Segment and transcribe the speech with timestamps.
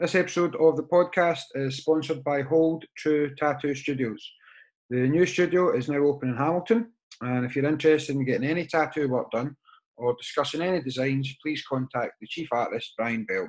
[0.00, 4.32] This episode of the podcast is sponsored by Hold True Tattoo Studios.
[4.88, 6.90] The new studio is now open in Hamilton,
[7.20, 9.54] and if you're interested in getting any tattoo work done
[9.98, 13.46] or discussing any designs, please contact the chief artist, Brian Bell.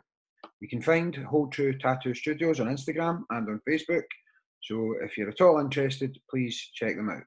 [0.59, 4.03] You can find Hold True Tattoo Studios on Instagram and on Facebook,
[4.61, 7.23] so if you're at all interested, please check them out.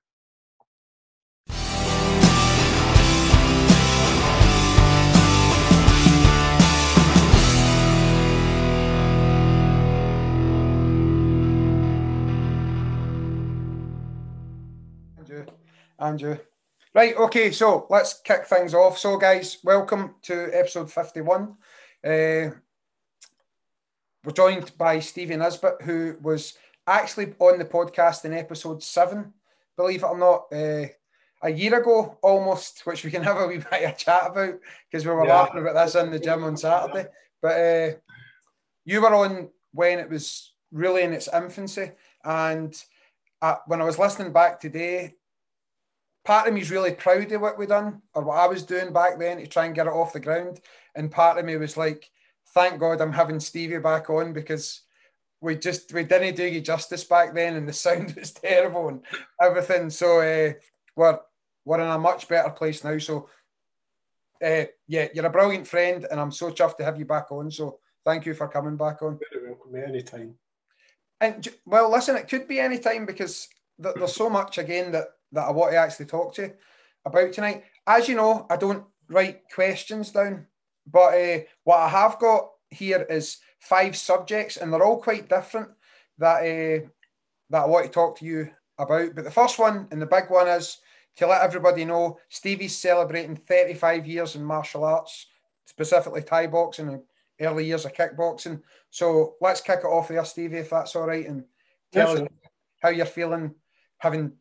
[15.99, 16.37] Andrew.
[16.95, 18.99] Right, okay, so let's kick things off.
[18.99, 21.57] So, guys, welcome to episode 51.
[22.05, 22.51] Uh,
[24.25, 26.55] we're joined by Stephen Nesbit, who was
[26.87, 29.33] actually on the podcast in episode seven,
[29.77, 30.87] believe it or not, uh,
[31.43, 34.55] a year ago almost, which we can have a wee bit of chat about
[34.91, 35.41] because we were Yeah.
[35.41, 37.09] laughing about this in the gym on Saturday.
[37.43, 37.97] But uh,
[38.85, 41.91] you were on when it was really in its infancy,
[42.25, 42.75] and
[43.43, 45.17] uh, when I was listening back today,
[46.25, 48.93] part of me is really proud of what we done or what I was doing
[48.93, 50.61] back then to try and get it off the ground,
[50.95, 52.11] and part of me was like,
[52.55, 54.83] thank God I'm having Stevie back on because
[55.41, 59.03] we just we didn't do you justice back then, and the sound was terrible and
[59.41, 59.91] everything.
[59.91, 60.53] So uh,
[60.97, 61.19] we're
[61.65, 62.99] we're in a much better place now.
[62.99, 63.29] So
[64.45, 67.51] uh, yeah, you're a brilliant friend, and I'm so chuffed to have you back on.
[67.51, 69.19] So thank you for coming back on.
[69.33, 70.33] Very welcome at any.
[71.21, 75.51] And well, listen, it could be anytime because there's so much again that that I
[75.51, 76.53] want to actually talk to you
[77.05, 77.65] about tonight.
[77.87, 80.47] As you know, I don't write questions down,
[80.87, 85.69] but uh, what I have got here is five subjects, and they're all quite different
[86.19, 86.87] that uh,
[87.51, 89.15] that I want to talk to you about.
[89.15, 90.79] But the first one and the big one is
[91.17, 95.27] to let everybody know Stevie's celebrating 35 years in martial arts,
[95.67, 97.03] specifically Thai boxing and
[97.41, 98.63] early years of kickboxing.
[98.91, 101.45] So let's kick it off there, Stevie, if that's all right, and
[101.93, 102.29] tell Yes, us
[102.81, 103.55] how you're feeling
[103.99, 104.33] having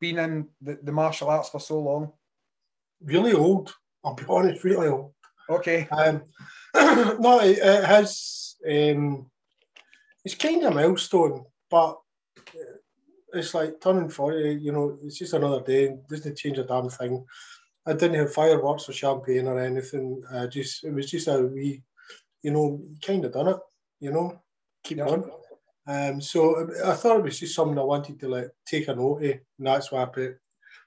[0.00, 2.12] been in the, the martial arts for so long.
[3.02, 3.74] Really old.
[4.04, 5.12] I'll be honest, really old.
[5.48, 5.88] Okay.
[5.90, 6.22] Um,
[6.74, 8.56] no, it, it has.
[8.68, 9.30] Um,
[10.24, 11.98] it's kind of a milestone, but
[13.32, 14.54] it's like turning forty.
[14.60, 15.96] You know, it's just another day.
[16.08, 17.24] Doesn't change a damn thing.
[17.86, 20.22] I didn't have fireworks or champagne or anything.
[20.32, 21.82] I just it was just a wee,
[22.42, 23.56] you know, kind of done it.
[23.98, 24.42] You know,
[24.84, 25.06] keep Yeah.
[25.06, 25.30] going.
[25.86, 29.24] Um, so I thought it was just something I wanted to like take a note
[29.24, 30.38] of, and that's why I put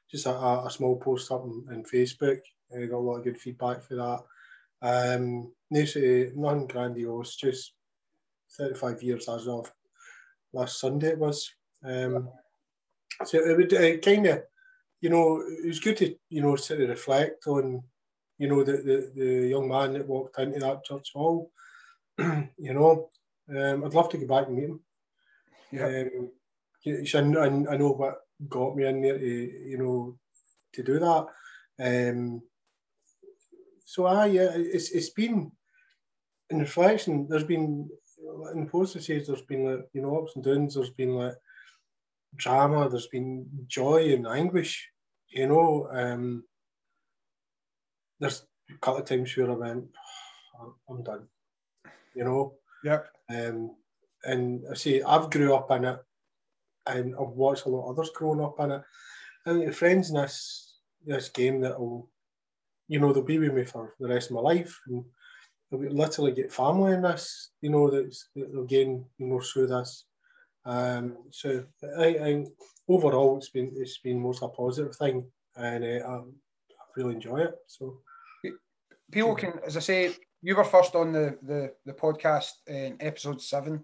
[0.09, 2.39] just a, a, small post up on, Facebook.
[2.73, 4.19] I got a lot of good feedback for that.
[4.81, 7.73] Um, nothing grandiose, just
[8.57, 9.71] 35 years as of
[10.53, 11.51] last Sunday it was.
[11.83, 12.29] Um,
[13.25, 14.43] so it would uh, kind of,
[15.01, 17.83] you know, it was good to, you know, sort of reflect on,
[18.37, 21.51] you know, the, the, the young man that walked into that church hall.
[22.17, 23.09] you know,
[23.49, 24.79] um, I'd love to go back and meet him.
[25.71, 25.85] Yeah.
[25.87, 26.31] Um,
[26.85, 30.17] I, I know what got me in there to, you know,
[30.73, 31.27] to do that.
[31.79, 32.41] Um,
[33.85, 35.51] so I, yeah, it's it's been
[36.49, 37.27] in reflection.
[37.29, 37.89] There's been
[38.53, 40.75] in the post says there's been like you know ups and downs.
[40.75, 41.35] There's been like
[42.35, 42.89] drama.
[42.89, 44.89] There's been joy and anguish.
[45.29, 46.43] You know, um,
[48.19, 49.89] there's a couple of times where I went,
[50.59, 51.27] "I'm- I'm done.
[52.15, 53.07] You know, Yep.
[53.33, 53.75] Um,
[54.23, 55.99] and I say I've grew up in it,
[56.87, 58.81] and I've watched a lot of others growing up in it.
[59.45, 62.09] And the friends in this this game that will,
[62.87, 65.03] you know, they'll be with me for the rest of my life, and
[65.71, 67.51] they'll literally get family in this.
[67.61, 70.05] You know, that's that they'll gain, you know, through this.
[70.65, 71.65] Um, so
[71.97, 72.45] I, I
[72.87, 75.25] overall it's been it's been most a positive thing,
[75.57, 76.21] and uh, I, I
[76.95, 77.55] really enjoy it.
[77.67, 77.99] So
[79.13, 83.41] People can, as I say, you were first on the, the, the podcast in episode
[83.41, 83.83] seven,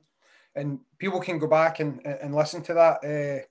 [0.56, 2.98] and people can go back and, and listen to that.
[3.04, 3.46] Uh,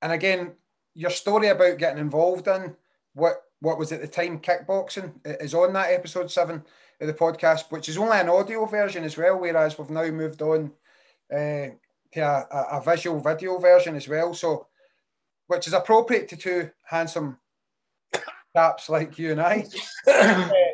[0.00, 0.52] and again,
[0.94, 2.74] your story about getting involved in
[3.14, 6.62] what what was at the time kickboxing is on that episode seven
[7.00, 9.36] of the podcast, which is only an audio version as well.
[9.36, 10.70] Whereas we've now moved on
[11.32, 11.74] uh,
[12.12, 12.46] to a,
[12.78, 14.32] a- visual video version as well.
[14.32, 14.68] So,
[15.48, 17.38] which is appropriate to two handsome
[18.54, 19.66] chaps like you and I.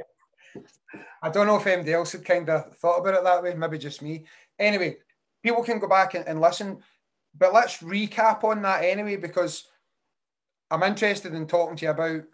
[1.24, 3.78] I don't know if anybody else had kind of thought about it that way, maybe
[3.78, 4.26] just me.
[4.58, 4.98] Anyway,
[5.42, 6.80] people can go back and, and listen,
[7.38, 9.66] but let's recap on that anyway, because
[10.70, 12.24] I'm interested in talking to you about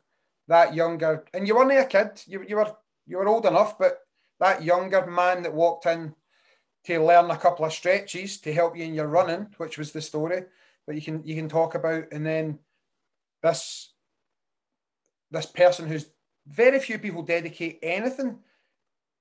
[0.49, 2.75] that younger, and you weren't a kid, you, you were
[3.07, 4.01] you were old enough, but
[4.41, 6.13] that younger man that walked in
[6.87, 10.03] to learn a couple of stretches to help you in your running, which was the
[10.03, 10.43] story
[10.89, 12.59] that you can you can talk about, and then
[13.41, 13.93] this
[15.31, 16.07] this person who's
[16.49, 18.41] very few people dedicate anything,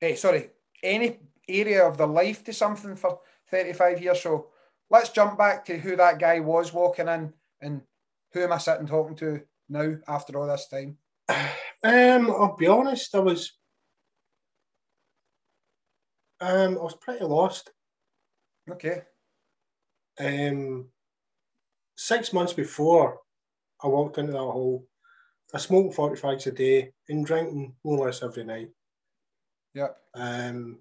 [0.02, 0.50] eh, sorry,
[0.84, 3.20] any area of their life to something for
[3.50, 4.22] 35 years.
[4.22, 4.48] So
[4.90, 7.82] let's jump back to who that guy was walking in and
[8.34, 10.98] who am I sitting talking to now after all this time?
[11.82, 13.54] Um, I'll be honest, I was
[16.42, 17.72] um, I was pretty lost.
[18.70, 19.04] Okay.
[20.20, 20.90] Um,
[21.96, 23.20] six months before
[23.82, 24.86] I walked into that hole,
[25.54, 28.70] I smoked 40 fags a day and drinking more or less every night.
[29.74, 29.98] Yep.
[30.16, 30.80] Um,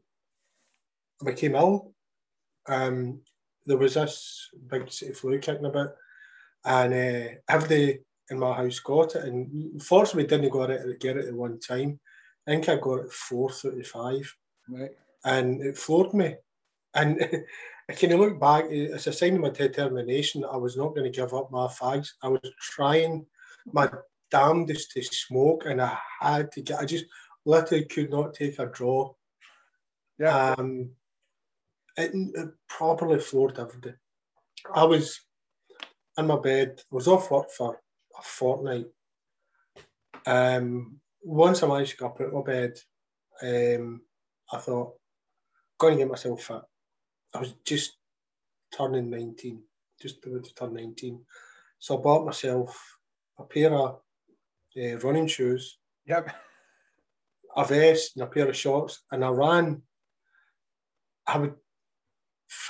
[1.20, 1.93] I became ill.
[2.69, 3.20] Um,
[3.67, 5.94] there was this big city flu kicking about,
[6.64, 8.00] and uh, everybody
[8.31, 9.25] in my house got it.
[9.25, 12.00] And fortunately, didn't got it get it at one time.
[12.46, 14.35] I think I got it four thirty five.
[14.69, 14.91] Right.
[15.25, 16.37] And it floored me.
[16.94, 17.44] And
[17.88, 18.67] I can you look back?
[18.70, 20.44] It's a sign of my determination.
[20.44, 22.11] I was not going to give up my fags.
[22.23, 23.26] I was trying
[23.73, 23.91] my
[24.31, 26.81] damnedest to smoke, and I had to get.
[26.81, 27.06] I just
[27.44, 29.14] literally could not take a draw.
[30.19, 30.55] Yeah.
[30.58, 30.90] Um,
[31.96, 33.94] it, it properly floored everything.
[34.75, 35.20] I was
[36.17, 36.81] in my bed.
[36.81, 37.81] I was off work for
[38.19, 38.87] a fortnight.
[40.26, 42.79] Um, once I managed to get up out of my bed,
[43.43, 44.02] um,
[44.52, 44.94] I thought,
[45.79, 46.62] going to get myself fit.
[47.34, 47.96] I was just
[48.76, 49.62] turning 19,
[50.00, 51.20] just about to turn 19.
[51.79, 52.99] So I bought myself
[53.38, 54.00] a pair of
[54.76, 56.34] uh, running shoes, Yep.
[57.58, 59.82] a vest, and a pair of shorts, and I ran.
[61.26, 61.55] I would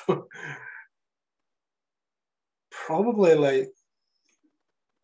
[2.70, 3.70] probably like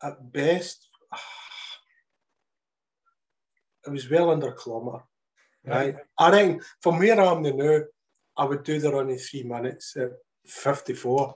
[0.01, 0.89] at best,
[3.85, 5.03] it was well under a kilometre.
[5.67, 5.95] Right.
[6.17, 7.81] I think from where I am now,
[8.37, 10.11] I would do the run in three minutes at
[10.45, 11.35] 54.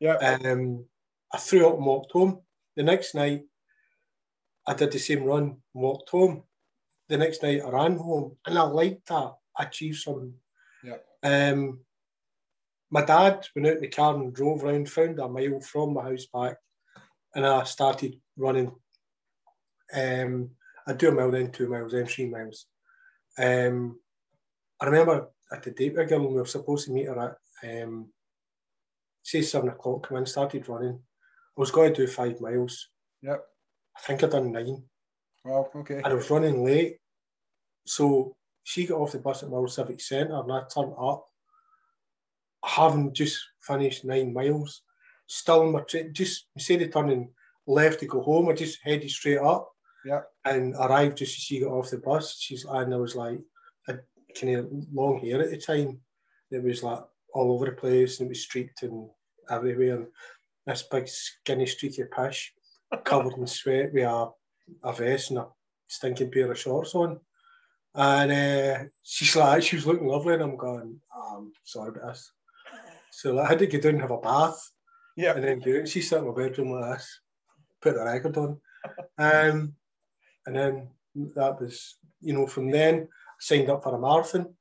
[0.00, 0.16] Yeah.
[0.16, 0.84] Um,
[1.32, 2.40] I threw up and walked home.
[2.76, 3.44] The next night,
[4.66, 6.42] I did the same run, walked home.
[7.10, 9.34] The next night, I ran home, and I liked that.
[9.58, 10.32] I achieved something.
[10.84, 10.98] Yeah.
[11.24, 11.80] Um,
[12.88, 16.04] my dad went out in the car and drove around, found a mile from my
[16.04, 16.56] house back,
[17.34, 18.72] and I started running.
[19.92, 20.50] Um,
[20.86, 22.66] I do a mile, then two miles, then three miles.
[23.36, 23.98] Um,
[24.80, 27.82] I remember at the date with a girl, we were supposed to meet her at,
[27.82, 28.12] um,
[29.24, 30.94] say, seven o'clock, come in, started running.
[30.94, 32.88] I was going to do five miles.
[33.20, 33.44] Yep.
[33.96, 34.84] I think I done nine.
[35.46, 35.96] Oh, well, okay.
[35.96, 36.98] And I was running late.
[37.86, 41.26] So she got off the bus at Mill Civic Centre and I turned up,
[42.64, 44.82] having just finished nine miles,
[45.26, 47.30] still in my train, just instead of turning
[47.66, 49.70] left to go home, I just headed straight up.
[50.04, 50.20] Yeah.
[50.44, 52.38] And arrived just as she got off the bus.
[52.38, 53.38] She's and I was like,
[53.88, 53.94] I
[54.38, 56.00] kind of long hair at the time.
[56.50, 57.00] It was like
[57.34, 59.08] all over the place and it was streaked and
[59.50, 59.96] everywhere.
[59.96, 60.06] And
[60.66, 62.52] this big skinny streaky pish
[63.04, 64.30] covered in sweat with a,
[64.82, 65.46] a vest and a
[65.88, 67.20] stinking pair of shorts on.
[67.94, 72.08] And uh, she's like, she was looking lovely, and I'm going, oh, I'm sorry about
[72.12, 72.32] this.
[73.10, 74.70] So like, I had to get down and have a bath,
[75.16, 75.34] Yeah.
[75.34, 75.88] and then get.
[75.88, 77.20] She's sitting in my bedroom like this,
[77.82, 78.60] put the record on.
[79.18, 79.74] Um,
[80.46, 80.88] and then
[81.34, 84.54] that was, you know, from then, I signed up for a marathon.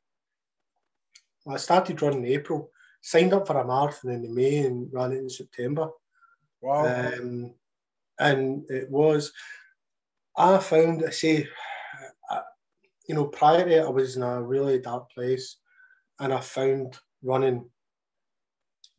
[1.48, 2.72] I started running in April,
[3.02, 5.90] signed up for a marathon in May and ran it in September.
[6.62, 6.86] Wow.
[6.88, 7.54] Um,
[8.20, 9.32] and it was,
[10.39, 11.47] I found, I say,
[12.31, 12.41] uh,
[13.07, 15.57] you know, prior to it, I was in a really dark place,
[16.19, 17.69] and I found running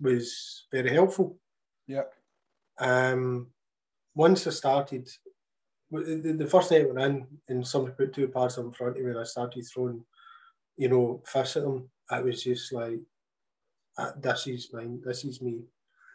[0.01, 1.39] was very helpful.
[1.87, 2.05] Yeah.
[2.79, 3.49] Um,
[4.15, 5.09] once I started,
[5.91, 9.03] the, the first night I went in, and somebody put two pads in front of
[9.03, 10.05] me, and I started throwing,
[10.77, 11.91] you know, fists at them.
[12.11, 13.01] It was just like,
[13.99, 15.61] uh, this is mine, this is me.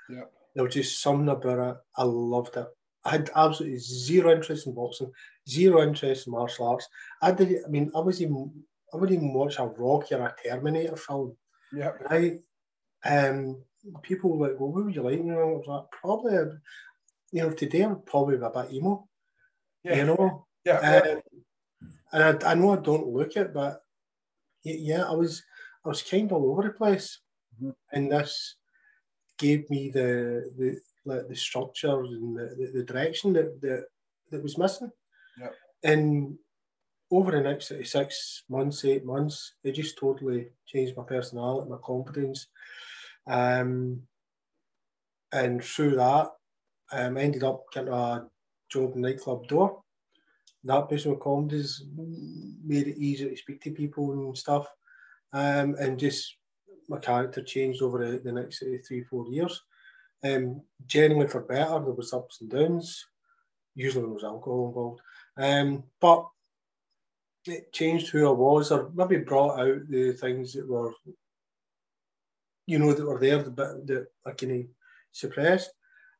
[0.10, 0.24] Yeah.
[0.54, 1.78] There was just something about it.
[1.98, 2.68] I loved it.
[3.06, 5.12] I had absolutely zero interest in boxing,
[5.48, 6.90] zero interest in martial arts.
[7.22, 7.64] I did.
[7.64, 8.52] I mean, I was even.
[8.94, 11.36] I wouldn't even watch a Rocky or a Terminator film.
[11.74, 11.92] Yeah.
[12.10, 12.40] Right?
[13.04, 13.62] Um,
[14.02, 15.18] people were like, well, what would you like?
[15.18, 16.34] You know, I was like, probably,
[17.32, 19.08] you know, today I'm probably a bit emo.
[19.84, 19.96] Yeah.
[19.98, 20.80] You know, Yeah.
[20.80, 21.22] um,
[22.14, 23.82] and I, I know I don't look it, but
[24.64, 25.44] yeah, I was
[25.84, 27.20] I was kind of all over the place,
[27.62, 27.76] Mhm.
[27.92, 28.56] and this
[29.38, 33.86] gave me the the like the structure and the, the, the direction that, that
[34.32, 34.92] that was missing.
[35.40, 35.54] Yep.
[35.84, 36.38] And
[37.12, 42.48] over the next six months, eight months, it just totally changed my personality, my confidence.
[43.28, 44.02] Um,
[45.32, 46.32] and through that,
[46.92, 48.26] um, I ended up getting a
[48.72, 49.82] job in nightclub door.
[50.64, 51.84] That with confidence
[52.66, 54.68] made it easier to speak to people and stuff.
[55.32, 56.38] Um, and just
[56.90, 59.62] my character changed over the, the next uh, three, four years.
[60.24, 63.06] Um, generally for better, there was ups and downs.
[63.76, 65.02] Usually there was alcohol involved.
[65.38, 66.28] Um, but
[67.46, 70.94] it changed who I was, or maybe brought out the things that were
[72.66, 74.66] you know, that were there that, that I kind of
[75.12, 75.72] suppressed.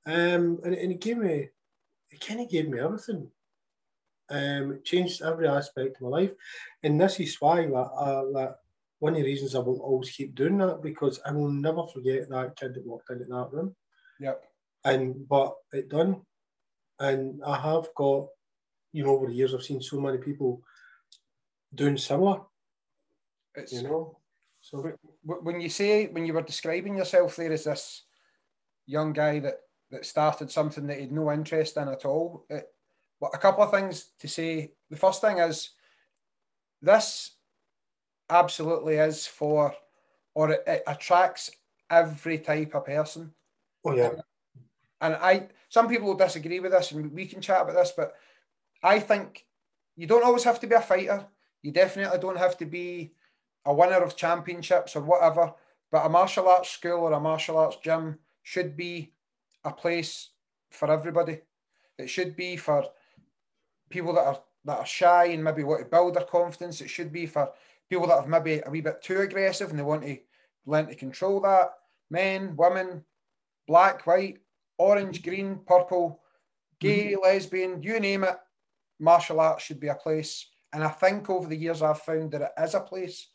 [0.06, 1.50] Um, and, and it gave me,
[2.12, 3.30] it kind of gave me everything.
[4.30, 6.32] Um, it changed every aspect of my life.
[6.84, 8.54] And this is why uh,
[9.00, 12.30] one of the reasons I will always keep doing that because I will never forget
[12.30, 13.76] that kid that walked into that room.
[14.20, 14.44] Yep.
[14.84, 16.22] And but it done.
[17.00, 18.28] And I have got,
[18.94, 20.62] you know, over the years I've seen so many people
[21.74, 22.42] doing similar.
[23.56, 24.20] It's, you know.
[24.62, 24.94] So
[25.24, 28.04] when you say when you were describing yourself there as this
[28.88, 29.60] young guy that
[29.92, 32.68] that started something that he had no interest in at all, it,
[33.20, 34.72] but a couple of things to say.
[34.90, 35.72] The first thing is
[36.82, 37.36] this
[38.30, 39.74] absolutely is for,
[40.34, 41.52] or it, it attracts
[41.90, 43.34] every type of person.
[43.86, 44.12] Oh yeah.
[45.02, 48.16] And I, some people will disagree with this, and we can chat about this, but
[48.82, 49.46] I think
[49.96, 51.26] you don't always have to be a fighter.
[51.62, 53.14] You definitely don't have to be
[53.66, 55.54] a winner of championships or whatever.
[55.92, 59.14] But a martial arts school or a martial arts gym should be
[59.64, 60.30] a place
[60.70, 61.42] for everybody.
[61.98, 62.86] It should be for
[63.90, 66.82] people that are that are shy and maybe want to build their confidence.
[66.82, 67.52] It should be for
[67.90, 70.18] people that have maybe a wee bit too aggressive and they want to
[70.66, 71.72] learn to control that.
[72.10, 73.04] Men, women,
[73.68, 74.40] black, white,
[74.78, 76.22] orange, green, purple,
[76.80, 77.24] gay, mm-hmm.
[77.24, 78.36] lesbian, you name it.
[79.00, 80.48] Martial arts should be a place.
[80.74, 83.30] And I think over the years I've found that it is a place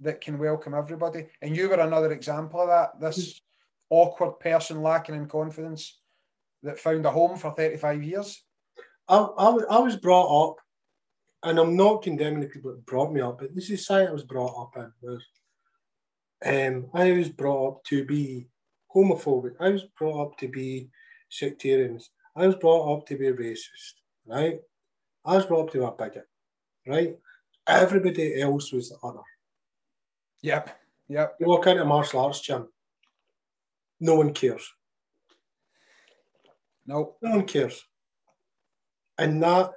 [0.00, 1.26] that can welcome everybody.
[1.42, 3.00] And you were another example of that.
[3.00, 3.96] This mm-hmm.
[3.96, 5.98] awkward person lacking in confidence
[6.62, 8.42] that found a home for 35 years.
[9.08, 10.56] I, I, I was brought up,
[11.42, 14.08] and I'm not condemning the people that brought me up, but this is the society
[14.08, 15.24] I was brought up in was
[16.44, 18.48] um, I was brought up to be
[18.94, 19.54] homophobic.
[19.60, 20.88] I was brought up to be
[21.28, 22.10] sectarians.
[22.36, 23.94] I was brought up to be racist,
[24.26, 24.60] right?
[25.24, 26.28] I was brought up to be a bigot,
[26.86, 27.16] right?
[27.66, 29.20] Everybody else was the other.
[30.42, 30.78] Yep,
[31.08, 31.36] yep.
[31.38, 32.68] You walk into a martial arts gym,
[34.00, 34.72] no one cares.
[36.86, 37.16] No.
[37.22, 37.84] No one cares.
[39.18, 39.70] And that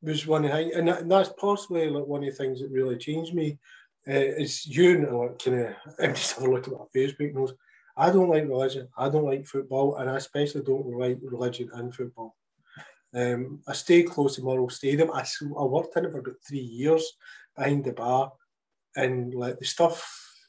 [0.00, 2.70] was one of the and, that, and that's possibly like one of the things that
[2.70, 3.58] really changed me.
[4.06, 7.34] Uh, is you know, like, kind of, I'm just having a look at my Facebook
[7.34, 7.54] knows.
[7.96, 8.88] I don't like religion.
[8.96, 12.36] I don't like football, and I especially don't like religion and football.
[13.14, 15.10] Um, I stayed close to Murrell Stadium.
[15.12, 17.12] I, I worked in it for about three years
[17.56, 18.32] behind the bar,
[18.96, 20.04] and like the stuff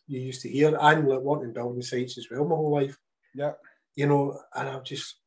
[0.08, 2.98] you used to hear, and like working building sites as well my whole life.
[3.36, 3.54] Yeah,
[3.96, 5.18] you know, and I've just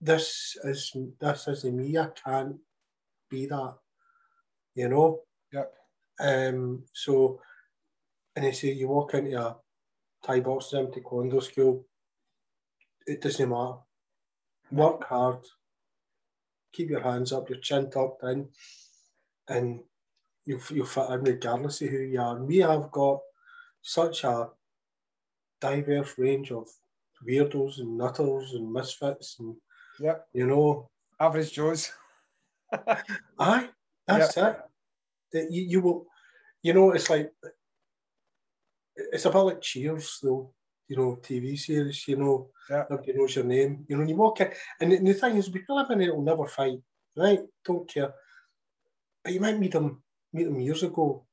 [0.00, 1.96] this is this is me.
[1.96, 2.56] I can't
[3.30, 3.74] be that,
[4.74, 5.20] you know.
[5.52, 5.72] Yep.
[6.18, 6.84] Um.
[6.92, 7.40] So,
[8.34, 9.56] and they say you walk into a
[10.24, 11.84] Thai boxing taekwondo school,
[13.06, 13.74] it doesn't matter.
[14.70, 15.44] Work hard,
[16.72, 18.48] keep your hands up, your chin tucked in,
[19.48, 19.80] and
[20.44, 22.36] you'll, you'll fit in regardless of who you are.
[22.36, 23.20] And we have got
[23.82, 24.48] such a
[25.60, 26.68] diverse range of
[27.26, 29.56] weirdos and nutters and misfits and
[29.98, 30.26] yep.
[30.32, 30.88] you know
[31.20, 31.92] average Joes.
[33.38, 33.68] Aye,
[34.06, 34.68] that's yep.
[35.32, 35.50] it.
[35.50, 36.06] You, you will
[36.62, 37.32] you know it's like
[38.96, 40.52] it's about like Cheers, though.
[40.88, 42.06] You know, TV series.
[42.06, 42.84] You know, yeah.
[42.90, 43.84] everybody knows your name.
[43.88, 46.14] You know, you walk in, and the, and the thing is, we live in it
[46.14, 46.78] will never fight,
[47.16, 47.40] right?
[47.64, 48.12] Don't care.
[49.22, 51.24] But you might meet them, meet them years ago,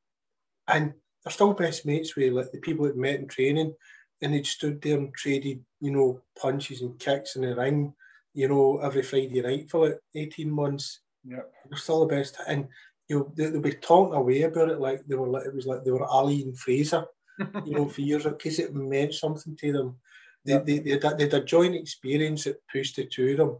[0.67, 3.73] and they're still best mates with like the people that met in training,
[4.21, 7.93] and they stood there and traded, you know, punches and kicks in the ring,
[8.33, 11.01] you know, every Friday night for like eighteen months.
[11.25, 12.69] Yeah, they're still the best, and
[13.09, 15.65] you know, they, they'll be talking away about it like they were like it was
[15.65, 17.05] like they were Ali and Frazier
[17.65, 19.95] you know, for years because it meant something to them.
[20.43, 23.57] They, they, they, had, they had a joint experience that pushed the two of them.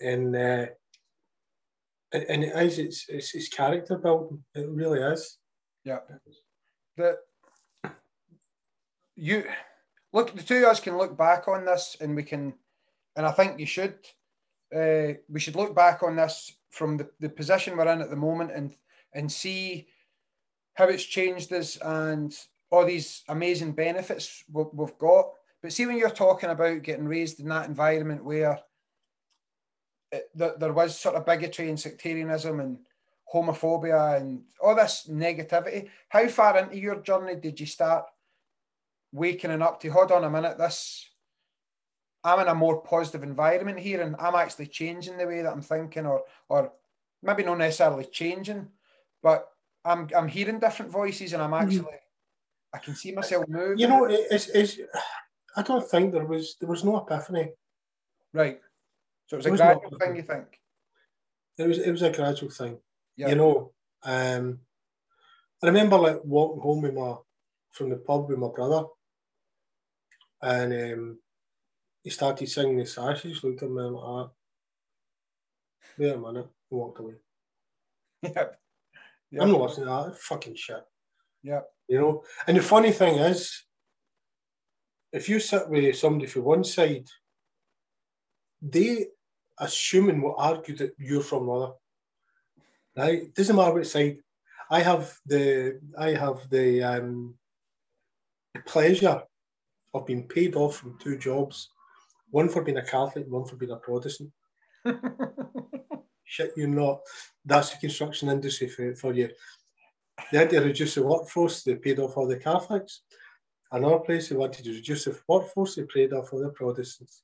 [0.00, 0.66] And uh,
[2.12, 4.42] and, and it is, it's, it's, it's character building.
[4.54, 5.38] It really is.
[5.84, 5.98] Yeah.
[6.96, 7.18] The,
[9.16, 9.44] you
[10.12, 12.54] look, the two of us can look back on this and we can,
[13.16, 13.94] and I think you should,
[14.74, 18.16] uh, we should look back on this from the, the position we're in at the
[18.16, 18.74] moment and
[19.12, 19.88] and see
[20.74, 22.32] how it's changed us and
[22.70, 25.30] all these amazing benefits we've got.
[25.62, 28.58] But see, when you're talking about getting raised in that environment where
[30.12, 32.78] it, there was sort of bigotry and sectarianism and
[33.32, 38.04] homophobia and all this negativity, how far into your journey did you start
[39.12, 41.08] waking up to, hold on a minute, this,
[42.24, 45.62] I'm in a more positive environment here and I'm actually changing the way that I'm
[45.62, 46.72] thinking or, or
[47.22, 48.68] maybe not necessarily changing,
[49.22, 49.48] but
[49.84, 51.84] I'm, I'm hearing different voices and I'm mm-hmm.
[52.72, 53.78] I can see myself moving.
[53.78, 54.78] You know, it's, it's,
[55.56, 57.52] I don't think there was there was no epiphany.
[58.32, 58.60] Right.
[59.26, 60.60] So it was there a was gradual no thing, you think?
[61.58, 62.78] It was it was a gradual thing.
[63.16, 63.28] Yeah.
[63.28, 63.72] You know,
[64.04, 64.60] um,
[65.62, 67.14] I remember like walking home with my
[67.72, 68.86] from the pub with my brother,
[70.42, 71.18] and um,
[72.02, 74.28] he started singing the sashes, looked at me like.
[75.98, 77.14] Wait a minute, walked away.
[78.22, 78.34] Yep.
[79.30, 79.42] yep.
[79.42, 80.18] I'm not listening to that.
[80.18, 80.82] Fucking shit.
[81.42, 81.66] Yep.
[81.88, 83.64] You know, and the funny thing is,
[85.12, 87.08] if you sit with somebody from one side,
[88.62, 89.06] they
[89.58, 91.72] assuming will argue that you're from the other.
[92.96, 93.22] Right?
[93.22, 94.18] It doesn't matter which side.
[94.70, 97.34] I have the I have the um,
[98.66, 99.22] pleasure
[99.92, 101.70] of being paid off from two jobs,
[102.30, 104.30] one for being a Catholic, one for being a Protestant.
[106.24, 107.00] Shit, you're not.
[107.44, 109.30] That's the construction industry for, for you.
[110.30, 113.02] They had to reduce the workforce, they paid off all the Catholics.
[113.72, 117.22] Another place they wanted to reduce the workforce, they paid off all the Protestants.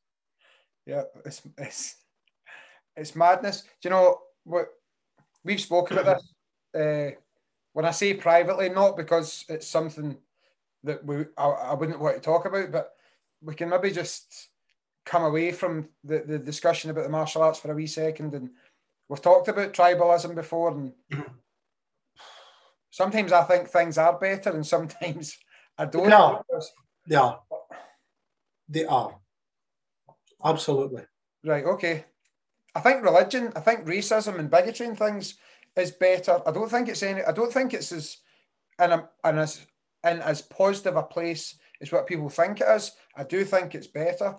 [0.87, 1.97] Yeah, it's it's
[2.97, 3.62] it's madness.
[3.62, 4.69] Do you know what
[5.45, 6.19] we've spoken about
[6.73, 6.81] this?
[6.81, 7.11] Uh,
[7.73, 10.17] when I say privately, not because it's something
[10.85, 12.93] that we I, I, wouldn't want to talk about, but
[13.43, 14.49] we can maybe just
[15.05, 18.35] come away from the, the discussion about the martial arts for a wee second.
[18.35, 18.50] And
[19.09, 20.93] we've talked about tribalism before, and
[22.97, 25.37] sometimes I think things are better, and sometimes
[25.76, 26.09] I don't.
[26.09, 26.38] Yeah,
[27.07, 27.41] they are.
[28.69, 29.15] They are.
[30.43, 31.03] Absolutely.
[31.45, 31.65] Right.
[31.65, 32.07] Okay.
[32.75, 35.35] I think religion, I think racism and bigotry and things
[35.76, 36.41] is better.
[36.47, 37.23] I don't think it's any.
[37.23, 38.17] I don't think it's as
[38.81, 39.67] in, a, in as
[40.05, 42.93] in as positive a place as what people think it is.
[43.15, 44.37] I do think it's better.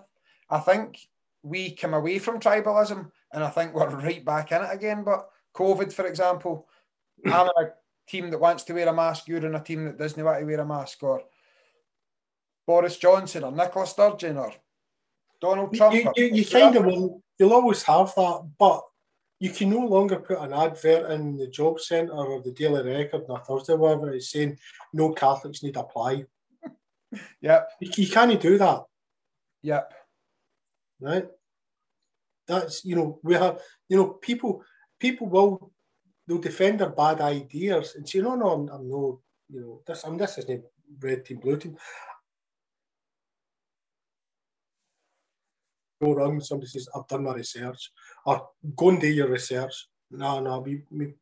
[0.50, 0.98] I think
[1.44, 5.04] we come away from tribalism, and I think we're right back in it again.
[5.04, 6.66] But COVID, for example,
[7.24, 7.70] I'm in a
[8.08, 9.28] team that wants to wear a mask.
[9.28, 11.22] You're in a team that doesn't want to wear a mask, or
[12.66, 14.52] Boris Johnson, or Nicola Sturgeon, or
[15.40, 15.94] Donald Trump.
[15.94, 17.22] You, you, you kind of will.
[17.38, 18.82] You'll always have that, but
[19.40, 23.24] you can no longer put an advert in the job centre or the Daily Record
[23.28, 24.58] on a Thursday, whatever it's saying,
[24.92, 26.24] no Catholics need apply.
[27.40, 27.68] yep.
[27.80, 28.82] You, you can't do that.
[29.62, 29.92] Yep.
[31.00, 31.26] Right?
[32.48, 34.64] That's, you know, we have, you know, people
[34.98, 35.70] people will
[36.28, 40.04] they'll defend their bad ideas and say, no, no, I'm, I'm no, you know, this,
[40.04, 40.64] I'm this isn't
[41.00, 41.76] red team, blue team.
[46.00, 46.40] go wrong.
[46.40, 47.90] Somebody says, I've done my research,
[48.26, 49.88] or go and do your research.
[50.10, 51.14] No, no, we, we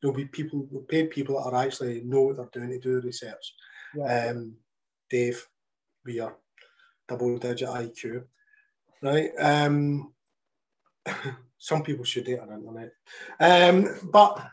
[0.00, 3.00] there'll be people, we paid people that are actually know what they're doing to do
[3.00, 3.54] the research.
[3.94, 4.30] Yeah.
[4.30, 4.54] Um,
[5.08, 5.46] Dave,
[6.04, 6.36] we are
[7.08, 8.24] double digit IQ,
[9.02, 9.30] right?
[9.38, 10.12] Um,
[11.58, 12.92] some people should date on the internet,
[13.40, 14.48] um, but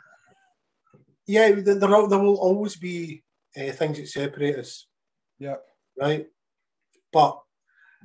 [1.28, 3.24] yeah, there, there will always be
[3.58, 4.88] uh, things that separate us.
[5.40, 5.56] Yeah.
[6.00, 6.28] Right.
[7.12, 7.40] But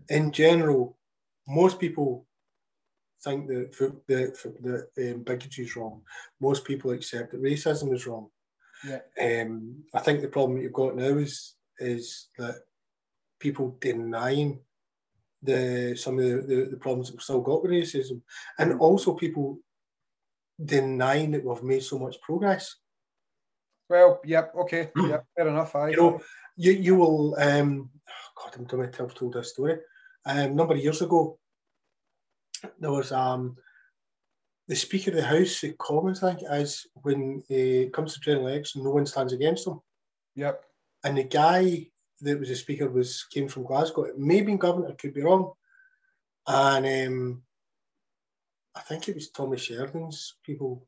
[0.09, 0.97] in general,
[1.47, 2.27] most people
[3.23, 3.73] think that
[4.07, 6.03] the, the um, bigotry is wrong.
[6.41, 8.29] Most people accept that racism is wrong.
[8.87, 9.01] Yeah.
[9.21, 12.57] Um, I think the problem that you've got now is is that
[13.39, 14.61] people denying
[15.43, 18.21] the some of the, the, the problems that we've still got with racism,
[18.59, 19.59] and also people
[20.63, 22.77] denying that we've made so much progress.
[23.89, 25.75] Well, yep, okay, yep, fair enough.
[25.75, 26.21] I you know,
[26.57, 27.35] you you will.
[27.39, 27.91] Um,
[28.37, 29.79] God, I'm going to have told this story.
[30.27, 31.39] Um, a number of years ago,
[32.79, 33.57] there was um,
[34.69, 38.47] the Speaker of the House, the Commons, I think, is when it comes to general
[38.47, 39.81] election, no one stands against him.
[40.37, 40.63] Yep.
[41.03, 41.89] And the guy
[42.21, 44.05] that was the Speaker was came from Glasgow.
[44.05, 45.53] It may have been Govan, could be wrong.
[46.47, 47.43] And um,
[48.75, 50.87] I think it was Tommy Sheridan's people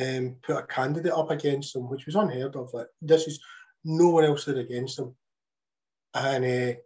[0.00, 2.72] um, put a candidate up against him, which was unheard of.
[2.72, 3.40] Like, this is
[3.84, 5.14] no one else stood against him.
[6.14, 6.78] And uh,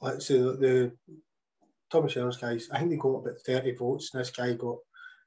[0.00, 0.92] let's say the
[1.90, 4.78] Tommy Sheridan's guys, I think they got about 30 votes, and this guy got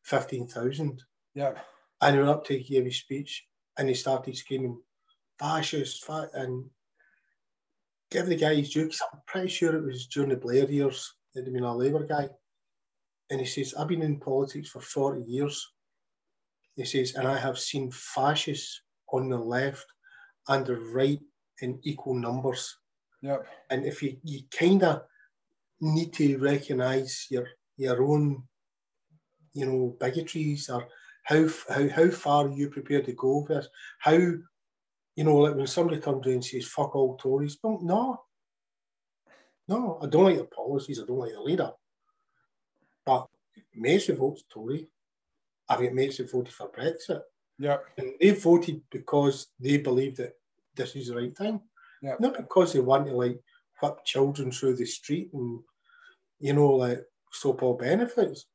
[0.03, 1.01] 15,000.
[1.35, 1.53] Yeah.
[2.01, 3.45] And he went up to give his speech
[3.77, 4.79] and he started screaming,
[5.39, 6.65] fascist, fat, and
[8.11, 11.13] give the guy his due, because I'm pretty sure it was during the Blair years,
[11.33, 12.29] he'd been a Labour guy.
[13.29, 15.65] And he says, I've been in politics for 40 years.
[16.75, 19.85] He says, and I have seen fascists on the left
[20.47, 21.19] and the right
[21.61, 22.77] in equal numbers.
[23.21, 23.47] Yep.
[23.69, 25.01] And if you, you kind of
[25.81, 28.43] need to recognise your your own,
[29.53, 30.87] you know, bigotries or
[31.23, 33.67] how how how far are you prepared to go with this?
[33.99, 34.17] How,
[35.17, 38.21] you know, like when somebody comes in and says "fuck all Tories," well, no,
[39.67, 41.01] no, I don't like the policies.
[41.01, 41.71] I don't like the leader.
[43.03, 43.27] But
[43.75, 44.87] mates have voted Tory.
[45.67, 47.21] I've got mates who voted for Brexit.
[47.57, 47.77] Yeah.
[47.97, 50.33] And they voted because they believe that
[50.75, 51.61] this is the right thing.
[52.01, 52.15] Yeah.
[52.19, 53.39] Not because they want to like
[53.81, 55.61] whip children through the street and,
[56.39, 58.45] you know, like stop all benefits.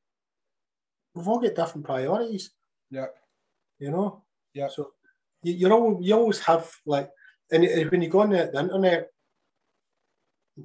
[1.15, 2.53] We've all got different priorities.
[2.91, 3.07] Yeah.
[3.79, 4.23] You know?
[4.55, 4.69] Yeah.
[4.69, 4.93] So
[5.43, 7.11] you, you know, you always have like,
[7.51, 9.09] and when you go on the, the internet,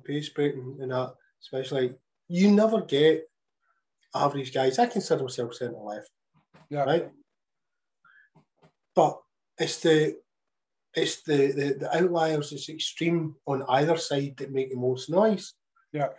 [0.07, 1.95] Facebook and, and that, especially,
[2.27, 3.29] you never get
[4.15, 4.79] average guys.
[4.79, 6.09] I consider myself centre left.
[6.69, 6.83] Yeah.
[6.83, 7.09] Right.
[8.95, 9.19] But
[9.57, 10.17] it's the
[10.93, 15.53] it's the, the the outliers, it's extreme on either side that make the most noise.
[15.93, 16.09] Yeah.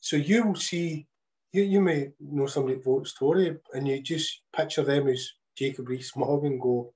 [0.00, 1.06] So you will see
[1.52, 5.88] you, you may know somebody that votes Tory and you just picture them as Jacob
[5.88, 6.92] Rees-Mogg and go,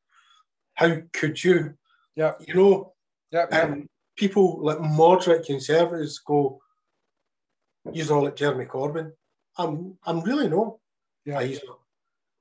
[0.74, 1.74] How could you?
[2.16, 2.34] Yeah.
[2.46, 2.94] You know,
[3.30, 3.46] Yeah.
[3.52, 6.60] and people like moderate conservatives go,
[7.92, 9.12] You're all like Jeremy Corbyn.
[9.56, 10.76] I'm I'm really not.
[11.24, 11.42] Yeah.
[11.42, 11.78] He's not.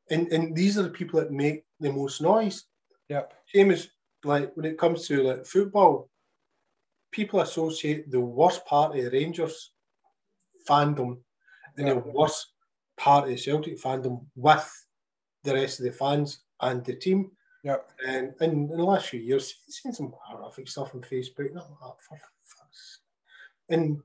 [0.09, 2.65] And and these are the people that make the most noise.
[3.09, 3.33] Yep.
[3.53, 3.89] Same as
[4.23, 6.09] like when it comes to like football,
[7.11, 9.71] people associate the worst part of the Rangers
[10.67, 11.19] fandom
[11.77, 11.93] and Yeah.
[11.95, 12.53] the worst
[12.97, 14.69] part of the Celtic fandom with
[15.43, 17.31] the rest of the fans and the team.
[17.63, 17.91] Yep.
[18.07, 21.49] And, and in the last few years, I've seen some horrific stuff on Facebook.
[21.49, 23.01] and I'm like, for fuck's
[23.69, 24.01] And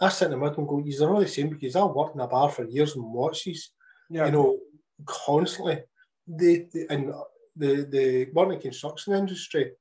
[0.00, 2.14] I sit in the middle and go, these are all the same because I worked
[2.14, 3.70] in a bar for years and watched these
[4.08, 4.26] Yeah.
[4.26, 4.58] you know,
[5.04, 5.82] constantly.
[6.26, 7.12] They, they and
[7.56, 9.72] the the uh, working in construction industry,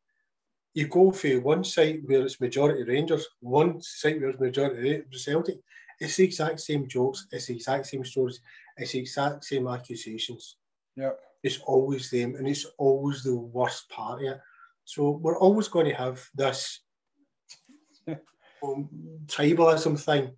[0.73, 5.59] you go for one site where it's majority Rangers, one site where it's majority Celtic.
[5.99, 8.39] It's the exact same jokes, it's the exact same stories,
[8.77, 10.55] it's the exact same accusations.
[10.95, 11.19] Yep.
[11.43, 14.39] It's always them, and it's always the worst part of it.
[14.85, 16.81] So we're always going to have this
[18.63, 18.89] um,
[19.27, 20.31] tribalism thing,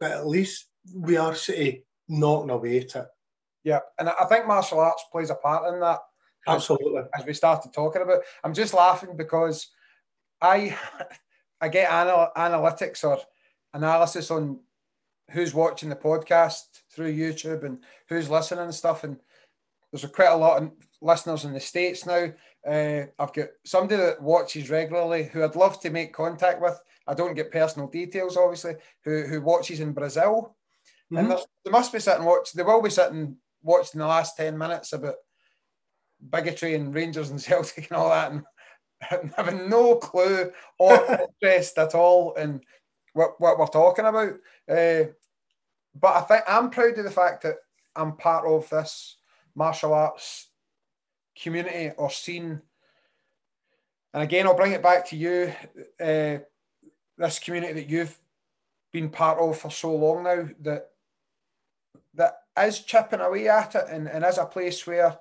[0.00, 1.74] but at least we are sort of
[2.08, 3.06] knocking away at it.
[3.62, 3.80] Yeah.
[3.98, 6.00] And I think martial arts plays a part in that.
[6.46, 7.02] Absolutely.
[7.18, 8.22] as we started talking about.
[8.42, 9.70] I'm just laughing because
[10.40, 10.76] I
[11.60, 13.18] I get anal- analytics or
[13.72, 14.60] analysis on
[15.30, 19.04] who's watching the podcast through YouTube and who's listening and stuff.
[19.04, 19.18] And
[19.94, 22.26] there's a, quite a lot of listeners in the States now.
[22.66, 26.76] Uh, I've got somebody that watches regularly who I'd love to make contact with.
[27.06, 30.56] I don't get personal details, obviously, who, who watches in Brazil.
[31.10, 31.28] And Mhm.
[31.28, 32.52] there's- they must be sitting watch.
[32.52, 35.14] They will be sitting watching the last 10 minutes about
[36.28, 38.42] bigotry and Rangers and Celtic and all that, and,
[39.12, 42.60] and having no clue or interest at all in
[43.12, 44.32] what, what we're talking about.
[44.68, 45.12] Uh,
[45.94, 47.58] but I think I'm proud of the fact that
[47.94, 49.18] I'm part of this
[49.54, 50.48] martial arts
[51.40, 52.60] community or scene.
[54.12, 55.52] And again, I'll bring it back to you,
[56.00, 56.38] uh,
[57.18, 58.16] this community that you've
[58.92, 60.90] been part of for so long now that
[62.14, 65.18] that is chipping away at it and, and is a place where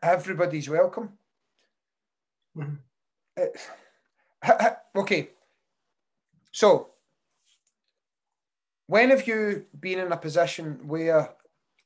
[0.00, 1.18] everybody's welcome.
[2.56, 2.78] Mhm.
[3.36, 3.68] It-
[4.96, 5.30] okay.
[6.52, 6.90] So,
[8.86, 11.30] when have you been in a position where,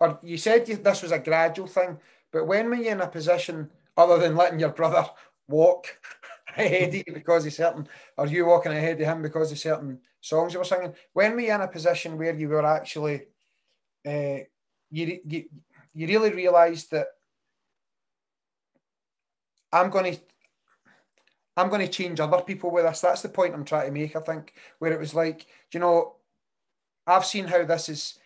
[0.01, 1.99] or you said you, this was a gradual thing,
[2.33, 5.07] but when were you in a position other than letting your brother
[5.49, 5.87] walk
[6.57, 9.99] ahead of you because of certain, or you walking ahead of him because of certain
[10.21, 10.95] songs you were singing?
[11.13, 13.23] When were you in a position where you were actually,
[14.07, 14.39] uh,
[14.91, 15.45] you, you,
[15.95, 17.07] you really realised that
[19.73, 20.21] I'm going to
[21.57, 23.01] I'm going to change other people with this.
[23.01, 26.17] That's the point I'm trying to make, I think, where it was like, you know,
[27.07, 28.19] I've seen how this is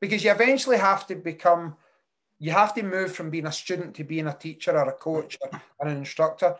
[0.00, 1.76] because you eventually have to become,
[2.38, 5.38] you have to move from being a student to being a teacher or a coach
[5.40, 6.56] or, an instructor.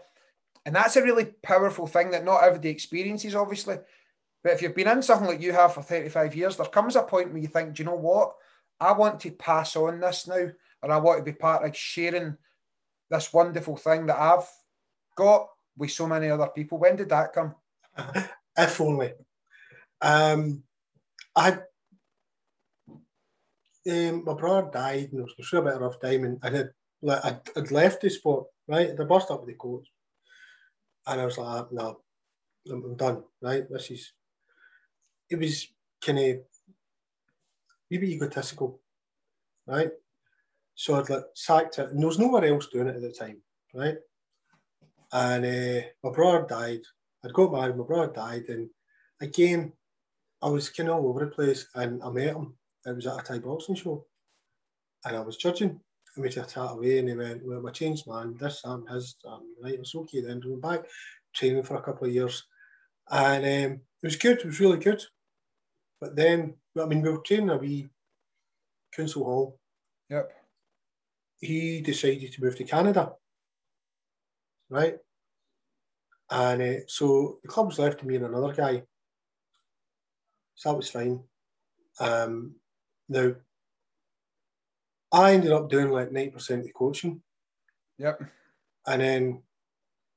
[0.66, 3.78] And that's a really powerful thing that not everybody experiences, obviously.
[4.42, 7.02] But if you've been in something like you have for 35 years, there comes a
[7.02, 8.34] point where you think, do you know what?
[8.78, 10.48] I want to pass on this now,
[10.82, 12.36] and I want to be part of sharing
[13.10, 14.48] this wonderful thing that I've
[15.16, 16.78] got with so many other people.
[16.78, 17.54] When did that come?
[18.56, 19.12] if only.
[20.00, 20.62] Um,
[21.36, 21.58] I
[23.88, 26.38] um, my brother died and it was through a bit of a rough time, and
[26.42, 26.70] I had
[27.02, 28.90] like I'd, I'd left the sport right.
[28.90, 29.86] I burst up with the coach,
[31.06, 32.00] and I was like, no,
[32.70, 33.24] I'm, I'm done.
[33.40, 34.12] Right, this is.
[35.30, 35.68] It was
[36.04, 36.36] kind of
[37.90, 38.80] maybe egotistical,
[39.66, 39.90] right?
[40.74, 43.40] So I'd like sacked it, and there was nowhere else doing it at the time,
[43.74, 43.96] right?
[45.12, 46.82] And uh, my brother died.
[47.24, 48.70] I'd got married, my brother died, and
[49.20, 49.72] again,
[50.42, 51.66] I was kind of all over the place.
[51.74, 52.54] And I met him.
[52.90, 54.06] It was at a Thai boxing show,
[55.04, 55.80] and I was judging.
[56.16, 58.36] And we just chat away, and he went, "Well, my changed man.
[58.36, 59.78] This, um, his, um, right.
[59.78, 60.80] It's okay." Then we went back
[61.34, 62.44] training for a couple of years,
[63.10, 64.38] and um, it was good.
[64.38, 65.02] It was really good.
[66.00, 67.90] But then, I mean, we were training a wee
[68.92, 69.58] council hall.
[70.08, 70.32] Yep.
[71.40, 73.12] He decided to move to Canada,
[74.68, 74.96] right?
[76.30, 78.82] And uh, so the club was left to me and another guy.
[80.54, 81.22] So that was fine.
[81.98, 82.54] Um,
[83.10, 83.32] now,
[85.12, 87.20] I ended up doing like 90% of the coaching.
[87.98, 88.22] Yep.
[88.86, 89.42] And then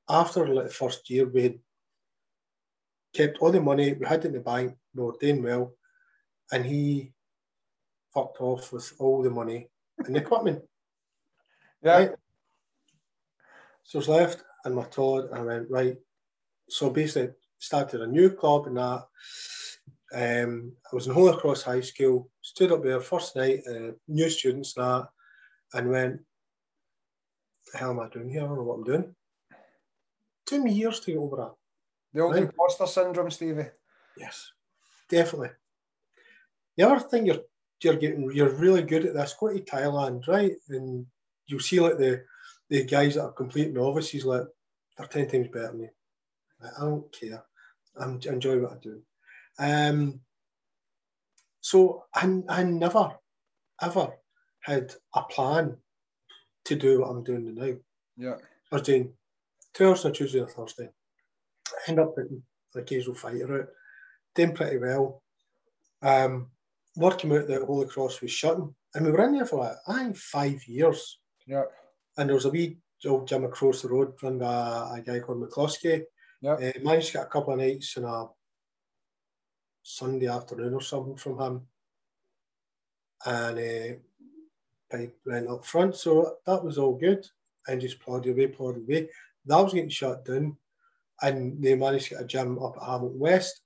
[0.08, 1.58] after like the first year, we had
[3.12, 4.76] kept all the money we had in the bank.
[4.94, 5.74] We were doing well,
[6.52, 7.12] and he
[8.14, 10.62] fucked off with all the money and the equipment.
[11.82, 11.98] Yeah.
[11.98, 12.10] Right?
[13.82, 15.96] So I was left and my Todd, and I went right.
[16.70, 19.06] So basically, started a new club and that.
[20.14, 24.30] Um, I was in Holy Cross High School, stood up there first night, uh, new
[24.30, 25.08] students and that,
[25.74, 26.20] and went,
[27.72, 28.42] the hell am I doing here?
[28.42, 29.14] I don't know what I'm doing.
[30.46, 31.54] Took me years to get over that.
[32.12, 32.44] The old Right.
[32.44, 33.70] imposter syndrome, Stevie.
[34.16, 34.52] Yes,
[35.08, 35.50] definitely.
[36.76, 37.42] You ever think you're
[37.82, 39.34] you're getting you're really good at this?
[39.38, 40.54] Go to Thailand, right?
[40.68, 41.06] And
[41.46, 42.24] you'll see like the
[42.68, 44.46] the guys that are complete novices, like
[44.96, 45.88] they're ten times better than me.
[46.60, 47.44] Like, I don't care.
[47.98, 49.02] I'm, I enjoy what I do.
[49.58, 50.20] Um,
[51.60, 53.16] so I, I never
[53.80, 54.14] ever
[54.60, 55.76] had a plan
[56.64, 57.74] to do what I'm doing now.
[58.16, 58.36] Yeah.
[58.72, 59.12] I was doing
[59.74, 60.88] two hours on a Tuesday or Thursday.
[61.86, 62.42] End up putting
[62.74, 63.68] an occasional fighter out,
[64.34, 65.22] doing pretty well.
[66.02, 66.50] Um,
[66.96, 70.04] working out that Holy Cross was shutting, and we were in there for like, I
[70.04, 71.18] think five years.
[71.46, 71.64] Yeah.
[72.16, 75.42] And there was a wee old gym across the road run by a, guy called
[75.42, 76.04] McCluskey.
[76.40, 76.52] Yeah.
[76.52, 78.26] Uh, managed to get a couple of nights on a
[79.84, 81.60] Sunday afternoon or something from him.
[83.26, 83.96] And uh,
[84.90, 85.94] pipe went up front.
[85.94, 87.24] So that was all good.
[87.68, 89.08] And just plodded away, plodded away.
[89.46, 90.56] That was getting shut down.
[91.22, 93.60] And they managed to get a gym up at Hamilton West,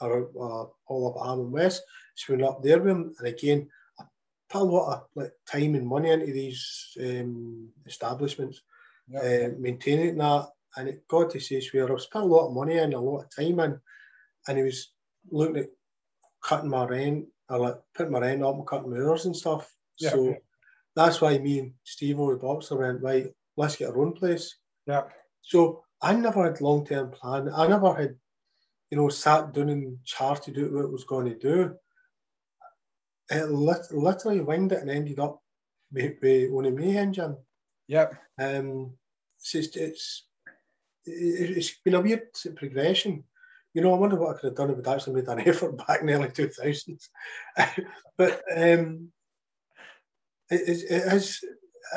[0.00, 1.82] or uh, all up at Hamilton West.
[2.14, 3.14] So we went up there with him.
[3.18, 4.04] And again, I
[4.50, 8.62] put a lot of like, time and money into these um, establishments,
[9.08, 9.20] Yeah.
[9.20, 10.48] uh, maintaining that.
[10.76, 12.98] And it got to say where I was putting a lot of money and a
[12.98, 13.80] lot of time in.
[14.46, 14.93] And he was
[15.30, 15.70] looking at
[16.42, 19.70] cutting my rent, or like putting my rent up and cutting my hours and stuff.
[19.98, 20.10] Yeah.
[20.10, 20.36] So
[20.96, 24.56] that's why me and Steve the boxer went, right, let's get our own place.
[24.86, 25.04] Yeah.
[25.42, 27.50] So I never had long term plan.
[27.54, 28.16] I never had,
[28.90, 31.74] you know, sat down and charted out what I was going to do.
[33.30, 35.40] It lit- literally winged it and ended up
[35.90, 37.36] with, with only Mayhem Gym.
[37.88, 38.08] Yeah.
[38.38, 38.92] Um,
[39.38, 40.26] it's, just, it's
[41.06, 43.24] it- it's been a weird progression.
[43.74, 45.76] You know, I wonder what I could have done if I'd actually made an effort
[45.76, 47.08] back in the early 2000s.
[48.16, 49.12] but um,
[50.50, 51.44] it, it's- it is,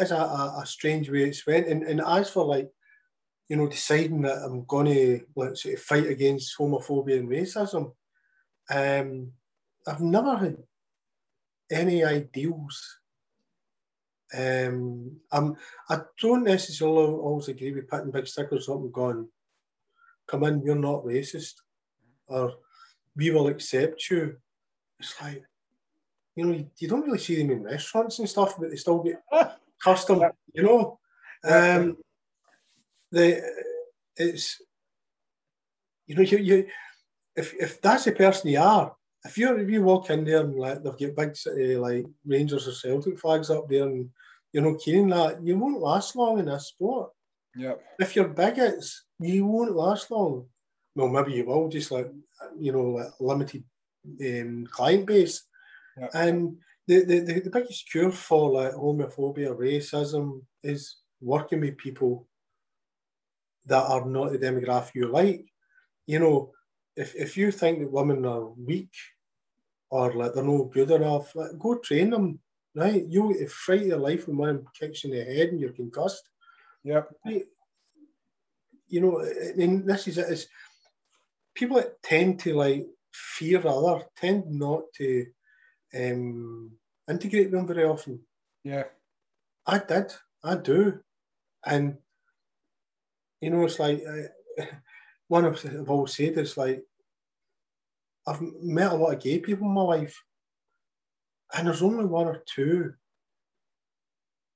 [0.02, 1.68] is a, a, strange way it's went.
[1.68, 2.70] And, and as for like,
[3.48, 7.94] you know, deciding that I'm going to sort of fight against homophobia and racism,
[8.70, 9.32] um,
[9.88, 10.58] I've never had
[11.72, 13.00] any ideals.
[14.38, 15.56] Um, I'm,
[15.90, 19.30] I don't necessarily always agree with putting big stickers up and going,
[20.28, 21.54] come in, you're not racist,
[22.28, 22.54] or
[23.16, 24.38] we will accept you.
[25.00, 25.44] It's like,
[26.36, 29.04] you know, you, you don't really see them in restaurants and stuff, but they still
[29.04, 29.22] get
[29.84, 30.22] custom,
[30.54, 31.00] you know.
[31.44, 31.98] Um,
[33.12, 33.42] the
[34.18, 34.62] it's
[36.08, 36.68] you know you, you
[37.36, 40.56] if if that's the person you are, if you if you walk in there and
[40.56, 44.10] like they've got big city like Rangers or Celtic flags up there and
[44.52, 47.12] you're not carrying that, you won't last long in this sport.
[47.56, 47.74] Yeah.
[48.00, 50.48] If you're bigots, you won't last long.
[50.98, 52.10] Well, maybe you will, just like
[52.60, 53.64] you know, like limited
[54.20, 55.44] um, client base.
[56.14, 56.58] And
[56.88, 62.28] the, the, the, biggest cure for like homophobia, racism is working with people
[63.68, 65.46] that are not the demographic you like.
[66.08, 66.52] You know,
[66.96, 68.94] if, if you think that women are weak
[69.92, 72.40] or like they're no good enough, like, go train them,
[72.76, 73.06] right?
[73.08, 76.28] You if fright your life when one kicks you in the head and you're concussed.
[76.84, 77.04] Yeah.
[77.24, 77.46] Right?
[78.88, 80.48] You know, and this is it is
[81.58, 85.26] people that tend to like fear other tend not to
[85.96, 86.78] um,
[87.10, 88.26] integrate them very often.
[88.64, 88.86] Yeah.
[89.68, 91.02] I did, I do,
[91.66, 92.00] and
[93.42, 94.66] you know, it's like uh,
[95.28, 96.84] one of the- I've always said is like
[98.28, 100.24] I've met a lot of gay people in my life,
[101.54, 102.94] and there's only one or two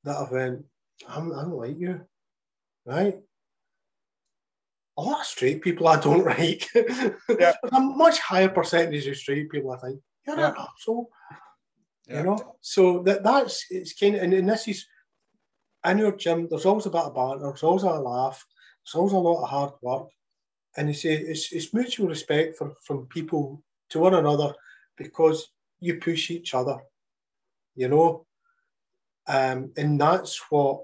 [0.03, 0.65] that I've went,
[1.07, 2.05] I'm, I don't like you,
[2.85, 3.21] right?
[4.97, 6.67] A lot of straight people I don't like.
[6.75, 7.53] Yeah.
[7.71, 11.09] a much higher percentage of straight people I think you're an asshole
[12.07, 12.17] Yeah.
[12.19, 12.55] you know.
[12.61, 14.85] So that that's it's kind of and, and this is
[15.85, 16.47] in your gym.
[16.49, 17.39] There's always a bit of banter.
[17.47, 18.45] There's always a laugh.
[18.83, 20.09] There's always a lot of hard work,
[20.77, 24.53] and you say it's it's mutual respect from from people to one another
[24.97, 25.47] because
[25.79, 26.77] you push each other,
[27.75, 28.25] you know,
[29.27, 30.81] um, and that's what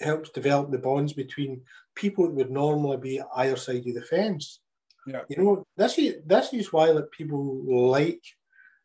[0.00, 1.62] helps develop the bonds between
[1.94, 4.60] people that would normally be either side of the fence.
[5.06, 5.22] Yeah.
[5.28, 8.22] You know, this is this is why that people like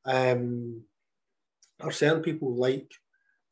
[0.06, 0.84] um
[1.82, 2.92] or certain people like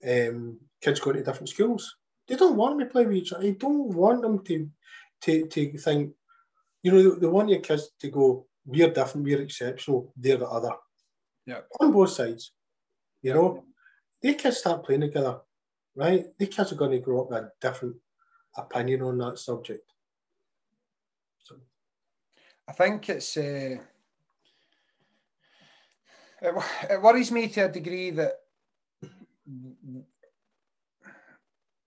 [0.07, 1.95] um kids going to different schools.
[2.27, 3.43] They don't want to play with each other.
[3.43, 4.69] They don't want them to
[5.21, 6.13] to to think,
[6.83, 10.71] you know, they want your kids to go, we're different, we're exceptional, they're the other.
[11.45, 11.61] Yeah.
[11.79, 12.51] On both sides.
[13.21, 13.63] You know,
[14.21, 15.39] they kids start playing together,
[15.95, 16.25] right?
[16.37, 17.95] The kids are going to grow up with a different
[18.57, 19.91] opinion on that subject.
[21.43, 21.55] So.
[22.67, 23.77] I think it's uh,
[26.41, 26.55] it,
[26.89, 28.39] it worries me to a degree that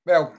[0.05, 0.33] well,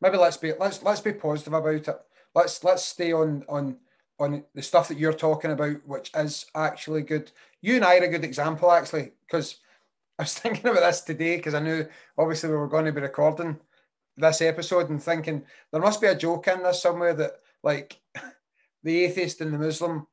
[0.00, 1.88] maybe let's be let's let's be positive about it.
[2.34, 3.76] Let's let's stay on on
[4.18, 7.30] on the stuff that you're talking about, which is actually good.
[7.60, 9.56] You and I are a good example, actually, because
[10.20, 11.86] I was thinking about this today because I knew
[12.18, 13.58] obviously we were going to be recording
[14.18, 17.98] this episode and thinking there must be a joke in this somewhere that like
[18.82, 20.06] the atheist and the Muslim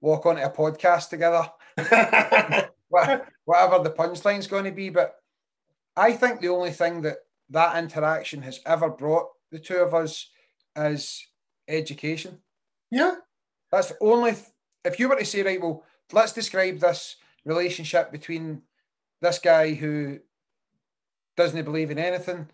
[0.00, 1.46] walk onto a podcast together,
[2.88, 4.88] whatever the punchline's going to be.
[4.88, 5.16] But
[5.94, 7.18] I think the only thing that
[7.50, 10.30] that interaction has ever brought the two of us
[10.74, 11.22] is
[11.68, 12.38] education.
[12.90, 13.16] Yeah.
[13.70, 14.44] That's the only, th-
[14.86, 18.62] if you were to say, right, well, let's describe this relationship between
[19.20, 20.18] this guy who
[21.36, 22.48] doesn't believe in anything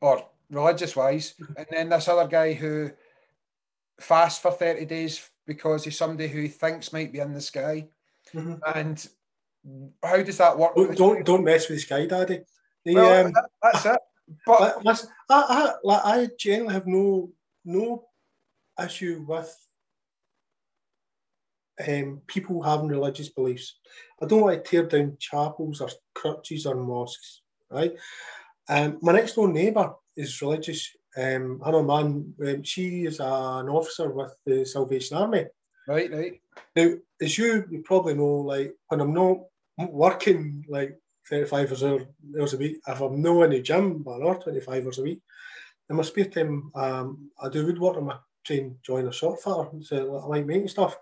[0.00, 2.90] or religious wise, and then this other guy who
[4.00, 7.88] fasts for 30 days because he's somebody who he thinks might be in the sky.
[8.32, 8.54] Mm-hmm.
[8.74, 9.08] And
[10.02, 10.74] how does that work?
[10.74, 12.40] Don't, don't, don't mess with the sky, daddy.
[12.84, 13.98] The, well, um, that's it.
[14.46, 17.30] But listen, I, I, like, I generally have no
[17.64, 18.04] no
[18.82, 19.54] issue with
[21.86, 23.78] um, people having religious beliefs.
[24.22, 27.94] I don't want to tear down chapels or churches or mosques, right?
[28.68, 30.90] Um, my next door neighbour is religious.
[31.16, 32.34] Um, know, man.
[32.44, 35.46] Um, she is an officer with the Salvation Army.
[35.86, 36.40] Right, right.
[36.74, 39.38] Now, as you, you probably know, like when I'm not
[39.76, 41.82] working like 35 hours,
[42.38, 45.20] hours a week, if I'm not in the gym, or 25 hours a week,
[45.90, 47.96] in my spare time, um, I do woodwork.
[47.96, 50.96] I'm a trained joiner shop fitter, so I like making stuff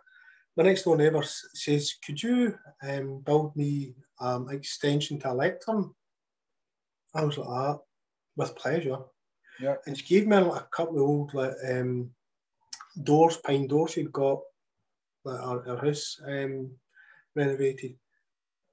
[0.57, 5.91] my next door neighbour says, could you um, build me um, extension to a lectern?
[7.15, 7.79] I was like, ah,
[8.37, 8.99] with pleasure.
[9.61, 9.77] Yeah.
[9.87, 12.11] And she gave me like, a couple of old like, um,
[13.03, 14.41] doors, pine doors she'd got,
[15.25, 16.71] like our, our house um,
[17.35, 17.95] renovated.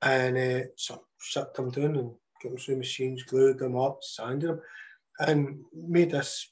[0.01, 2.11] And uh, so shut them down and
[2.41, 4.61] got them through machines, glued them up, sanded them,
[5.19, 6.51] and made this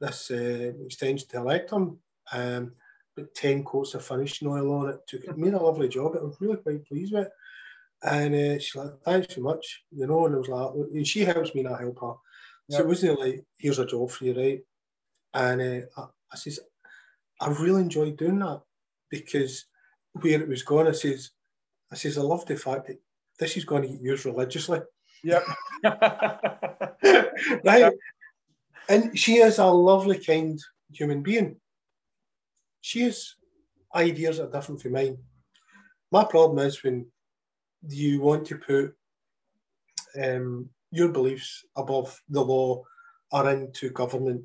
[0.00, 1.96] this uh, extension to a lectern.
[2.32, 2.72] Um,
[3.16, 5.00] about 10 coats of finishing oil on it.
[5.06, 6.16] Took it, made a lovely job.
[6.16, 7.32] I was really quite pleased with it.
[8.04, 11.20] And uh, she's like, thanks so much, you know, and I was like, and she
[11.20, 12.14] helps me and I help her.
[12.70, 14.60] So it wasn't like, here's a job for you, right?
[15.34, 16.58] And uh, I, I says,
[17.40, 18.62] I really enjoyed doing that
[19.08, 19.66] because
[20.14, 21.30] where it was going, I says,
[21.92, 22.98] I says, I love the fact that
[23.38, 24.80] this is going to get used religiously.
[25.22, 25.44] Yep.
[25.84, 27.62] right.
[27.64, 27.94] Yep.
[28.88, 30.58] And she is a lovely, kind
[30.90, 31.56] human being
[32.82, 33.36] she's
[33.94, 35.16] ideas are different from mine.
[36.10, 37.06] My problem is when
[37.88, 38.94] you want to put
[40.22, 42.82] um, your beliefs above the law
[43.30, 44.42] or into government.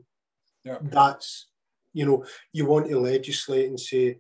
[0.63, 0.77] Yeah.
[0.81, 1.47] That's,
[1.93, 4.19] you know, you want to legislate and say,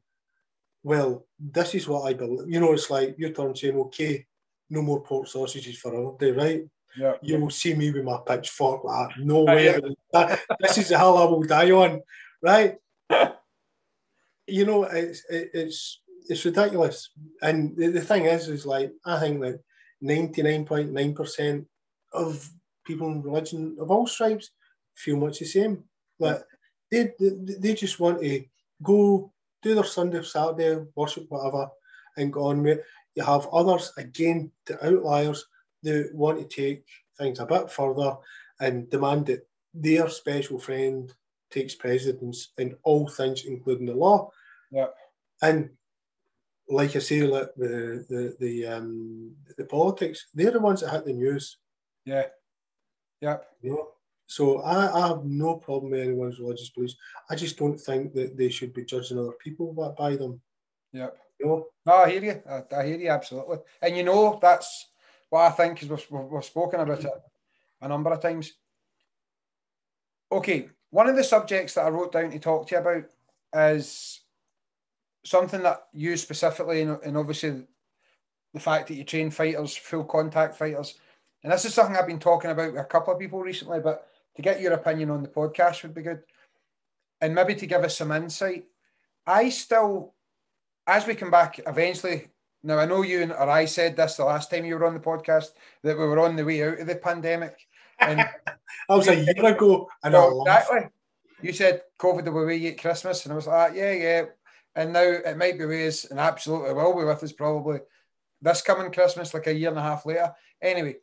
[0.83, 2.49] well, this is what I believe.
[2.49, 4.25] You know, it's like you're turn saying, okay,
[4.69, 6.61] no more pork sausages for another day, right?
[6.97, 7.13] Yeah.
[7.21, 9.79] You will see me with my pitchfork like no way.
[10.59, 12.01] this is the hell I will die on,
[12.41, 12.75] right?
[14.47, 17.09] you know, it's it's it's ridiculous.
[17.41, 19.59] And the, the thing is, is like I think that
[20.01, 21.67] ninety nine point nine percent
[22.13, 22.49] of
[22.85, 24.51] people in religion of all stripes
[24.95, 25.83] feel much the same.
[26.19, 26.41] Like
[26.89, 28.43] they, they they just want to
[28.81, 29.31] go
[29.61, 31.69] do their Sunday, Saturday worship, whatever,
[32.17, 32.85] and go on with it.
[33.15, 35.45] You have others again, the outliers,
[35.83, 36.85] that want to take
[37.17, 38.15] things a bit further
[38.59, 41.13] and demand that their special friend
[41.49, 44.31] takes precedence in all things, including the law.
[44.71, 44.87] Yeah.
[45.41, 45.69] And
[46.69, 51.05] like I say, like the the the um the politics, they're the ones that hit
[51.05, 51.57] the news.
[52.05, 52.27] Yeah.
[53.21, 53.45] Yep.
[53.61, 53.87] You know?
[54.27, 56.97] So I, I have no problem with anyone's religious beliefs.
[57.29, 60.41] I just don't think that they should be judging other people by them.
[60.91, 61.17] Yep.
[61.39, 61.67] You know?
[61.85, 62.41] No, I hear you.
[62.49, 63.59] I, I hear you absolutely.
[63.81, 64.89] And you know, that's
[65.29, 67.11] what I think because we've, we've spoken about it
[67.81, 68.51] a number of times.
[70.29, 73.03] Okay, one of the subjects that I wrote down to talk to you about
[73.53, 74.21] is
[75.25, 77.63] something that you specifically, and obviously
[78.53, 80.95] the fact that you train fighters, full contact fighters,
[81.43, 84.07] and this is something I've been talking about with a couple of people recently, but
[84.35, 86.21] to get your opinion on the podcast would be good.
[87.21, 88.65] And maybe to give us some insight.
[89.25, 90.13] I still,
[90.85, 92.27] as we come back eventually,
[92.63, 94.93] now I know you and or I said this the last time you were on
[94.93, 95.51] the podcast
[95.83, 97.66] that we were on the way out of the pandemic.
[97.99, 99.89] And that was a year ago.
[100.03, 100.89] I know exactly.
[101.41, 104.25] You said COVID will be away at Christmas, and I was like, yeah, yeah.
[104.75, 107.79] And now it might be with us, and absolutely will be with us probably
[108.41, 110.33] this coming Christmas, like a year and a half later.
[110.61, 110.97] Anyway,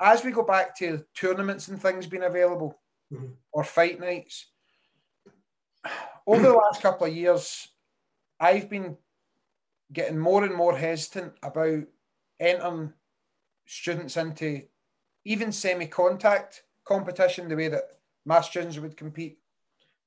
[0.00, 2.78] as we go back to tournaments and things being available
[3.12, 3.32] mm-hmm.
[3.52, 4.46] or fight nights,
[6.26, 7.68] over the last couple of years,
[8.38, 8.96] I've been
[9.92, 11.84] getting more and more hesitant about
[12.40, 12.92] entering
[13.66, 14.62] students into
[15.24, 17.84] even semi-contact competition the way that
[18.24, 19.38] my students would compete.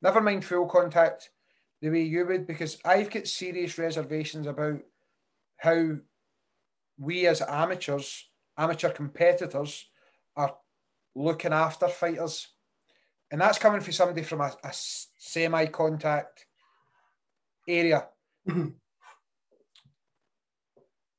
[0.01, 1.29] Never mind full contact
[1.81, 4.79] the way you would, because I've got serious reservations about
[5.57, 5.97] how
[6.97, 9.85] we as amateurs, amateur competitors,
[10.35, 10.55] are
[11.15, 12.47] looking after fighters.
[13.31, 16.45] And that's coming from somebody from a, a semi contact
[17.67, 18.07] area.
[18.47, 18.69] Mm-hmm.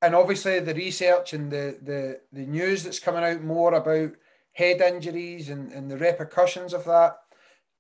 [0.03, 4.13] And obviously, the research and the, the, the news that's coming out more about
[4.53, 7.17] head injuries and, and the repercussions of that.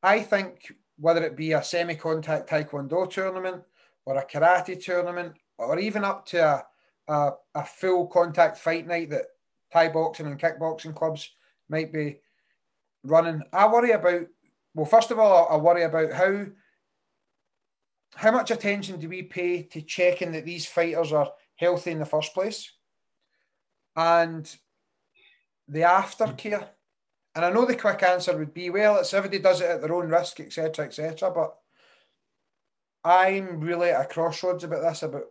[0.02, 3.62] I think whether it be a semi contact taekwondo tournament
[4.04, 6.64] or a karate tournament or even up to a,
[7.12, 9.24] a, a full contact fight night that
[9.72, 11.30] Thai boxing and kickboxing clubs
[11.68, 12.18] might be
[13.02, 13.42] running.
[13.52, 14.26] I worry about,
[14.74, 16.46] well, first of all, I worry about how
[18.14, 22.06] how much attention do we pay to checking that these fighters are healthy in the
[22.06, 22.72] first place?
[23.94, 24.48] And
[25.68, 26.68] the aftercare.
[27.34, 29.94] And I know the quick answer would be, well, it's everybody does it at their
[29.94, 31.30] own risk, etc., etc.
[31.30, 31.54] But
[33.04, 35.24] I'm really at a crossroads about this, about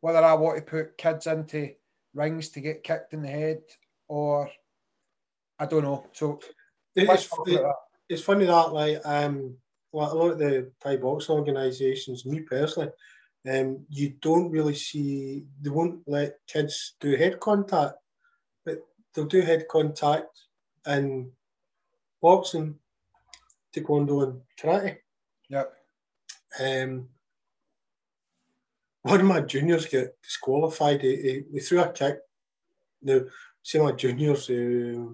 [0.00, 1.72] whether I want to put kids into
[2.14, 3.62] rings to get kicked in the head
[4.08, 4.50] or
[5.58, 6.06] I don't know.
[6.12, 6.40] So
[6.94, 7.66] it's, it,
[8.08, 9.56] it's funny that like um
[9.92, 12.90] well, a lot of the Thai boxing organisations, me personally,
[13.48, 17.94] um, you don't really see they won't let kids do head contact,
[18.64, 18.78] but
[19.14, 20.28] they'll do head contact
[20.86, 21.30] in
[22.20, 22.76] boxing,
[23.74, 24.96] taekwondo, and karate.
[25.48, 25.72] Yep.
[26.60, 27.08] Um,
[29.02, 31.02] one of my juniors got disqualified.
[31.02, 32.18] He, he, he threw a kick.
[33.02, 33.20] Now,
[33.62, 35.12] see my juniors, uh,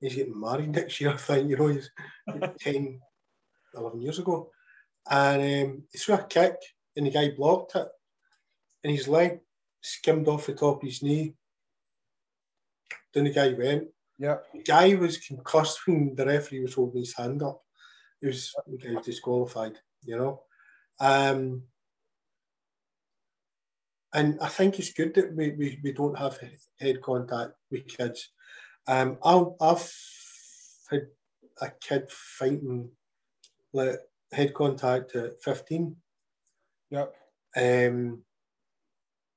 [0.00, 1.90] he's getting married next year, I think, you know, he's
[2.60, 3.00] 10,
[3.74, 4.50] 11 years ago.
[5.10, 6.56] And um, he threw a kick
[6.96, 7.88] and the guy blocked it.
[8.82, 9.40] And his leg
[9.80, 11.34] skimmed off the top of his knee.
[13.12, 13.88] Then the guy went.
[14.18, 14.38] Yeah.
[14.52, 17.62] The guy was concussed when the referee was holding his hand up.
[18.20, 20.42] He was, the guy was disqualified, you know.
[20.98, 21.64] Um,
[24.14, 26.38] and I think it's good that we, we, we don't have
[26.80, 28.30] head contact with kids.
[28.88, 29.90] Um, i have
[30.90, 31.08] had
[31.60, 32.90] a kid fighting
[33.72, 33.98] like
[34.32, 35.96] head contact at 15.
[36.90, 37.14] Yep.
[37.56, 38.22] Um,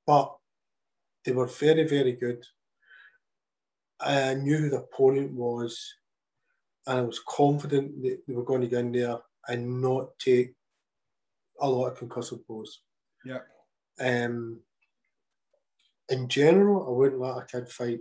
[0.06, 0.36] but
[1.24, 2.44] they were very, very good.
[4.00, 5.94] I knew who the opponent was,
[6.86, 10.54] and I was confident that they were going to get in there and not take
[11.60, 12.80] a lot of concussive blows.
[13.24, 13.40] Yeah.
[14.00, 14.60] Um,
[16.08, 18.00] in general, I wouldn't let a kid fight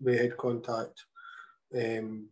[0.00, 1.04] with head contact
[1.74, 2.28] um,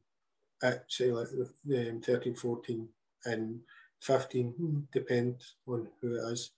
[0.62, 1.28] at say like
[1.76, 2.88] um, 13, 14
[3.26, 3.61] and
[4.03, 6.51] 15, hmm, depends on who it is.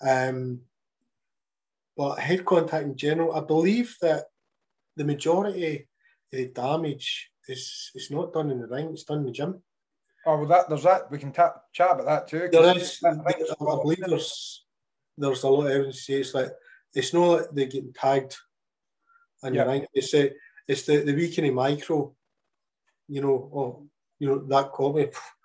[0.00, 0.60] Um,
[1.96, 4.24] but head contact in general, I believe that
[4.96, 5.80] the majority of
[6.32, 9.62] the damage is is not done in the ring, it's done in the gym.
[10.26, 12.48] Oh well, that there's that we can tap, chat about that too.
[12.50, 13.14] There is, I,
[13.58, 14.64] believe there's
[15.16, 16.50] there's a lot of evidence to say it's like
[16.94, 18.36] it's not like they're getting tagged
[19.42, 19.64] and yeah.
[19.64, 19.86] ring.
[19.94, 20.32] It's the
[20.68, 22.14] it's the, the weakening micro,
[23.08, 23.86] you know, oh,
[24.18, 25.08] you know, that copy,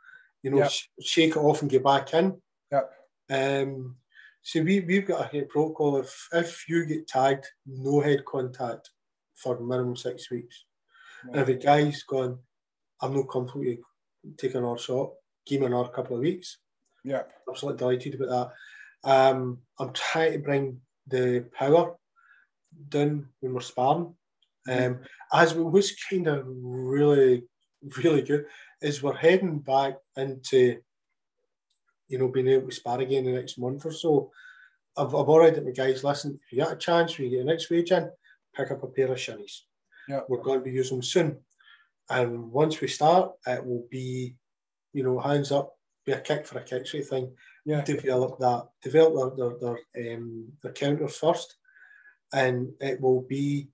[0.46, 2.40] you know, sh- shake it off and get back in.
[2.72, 2.92] Yep.
[3.32, 3.96] Um
[4.44, 8.92] so we, we've got a protocol if if you get tagged, no head contact
[9.34, 10.66] for minimum six weeks.
[11.24, 12.38] And if a guy's gone,
[13.02, 13.76] I'm not comfortable
[14.38, 15.14] taking another shot,
[15.48, 16.60] give me another couple of weeks.
[17.04, 17.24] Yeah.
[17.50, 18.52] Absolutely delighted about
[19.04, 19.10] that.
[19.10, 21.96] Um, I'm trying to bring the power
[22.90, 24.14] down when we're sparring.
[24.68, 24.94] Mm-hmm.
[24.94, 25.00] Um,
[25.34, 27.44] as we was kind of really,
[28.04, 28.46] really good
[28.82, 30.78] is we're heading back into,
[32.08, 34.32] you know, being able to spar again the next month or so.
[34.98, 37.52] I've, I've already my guys, listen, if you get a chance when you get the
[37.52, 38.10] next wage in,
[38.56, 39.62] pick up a pair of shinies.
[40.08, 40.22] Yeah.
[40.30, 41.38] We're going to be using them soon.
[42.10, 44.36] And once we start, it will be,
[44.94, 45.74] you know, hands up,
[46.06, 47.32] be a kick for a kick sort of thing
[47.66, 47.84] yeah.
[47.84, 51.58] develop that, develop their their their, um, their counters first,
[52.34, 53.70] and it will be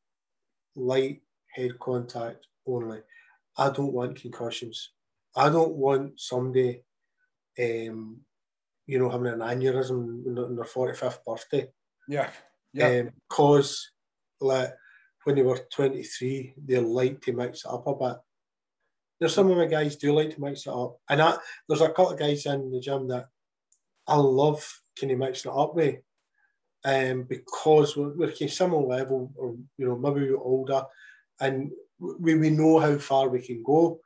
[0.76, 1.22] light
[1.54, 3.00] head contact only.
[3.58, 4.92] I don't want concussions.
[5.36, 6.84] I don't want somebody,
[7.60, 8.22] um,
[8.86, 11.70] you know, having an aneurysm on their forty fifth birthday.
[12.08, 12.30] Yeah,
[12.74, 13.04] yeah.
[13.30, 13.92] Because
[14.42, 14.74] um, like
[15.24, 18.18] when they were twenty three, they like to mix it up a bit.
[19.20, 21.38] There's some of my guys do like to mix it up, and I,
[21.68, 23.28] there's a couple of guys in the gym that
[24.08, 24.66] I love
[25.00, 25.98] kind of mixing it up with.
[26.84, 30.84] Um, because we're, we're kind of similar level, or you know, maybe we're older,
[31.40, 31.72] and
[32.02, 34.00] we, we know how far we can go.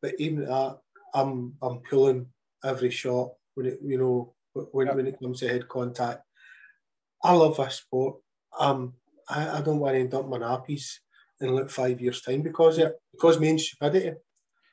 [0.00, 0.78] But even at that,
[1.14, 2.26] I'm I'm pulling
[2.64, 6.22] every shot when it you know when, when it comes to head contact.
[7.22, 8.16] I love this sport.
[8.58, 8.94] Um,
[9.28, 10.98] I, I don't want to end up my nappies
[11.40, 14.16] in like five years' time because it because main stupidity.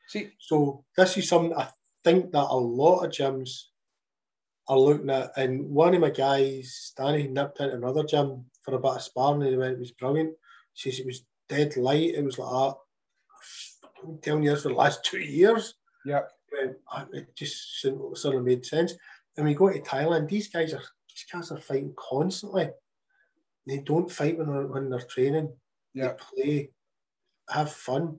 [0.07, 1.67] See, so this is something I
[2.03, 3.63] think that a lot of gyms
[4.69, 5.31] are looking at.
[5.35, 9.41] And one of my guys, Danny, nipped into another gym for a bit of sparring
[9.41, 10.33] and he went, it was brilliant.
[10.73, 12.15] He says it was dead light.
[12.15, 12.77] It was like ah, that.
[14.03, 15.75] I'm telling you this for the last two years.
[16.05, 16.23] Yeah.
[17.13, 18.93] It just sort of made sense.
[19.35, 22.69] And we go to Thailand, these guys are these guys are fighting constantly.
[23.67, 25.51] They don't fight when they're when they're training.
[25.93, 26.13] Yeah.
[26.35, 26.69] They play,
[27.49, 28.17] have fun,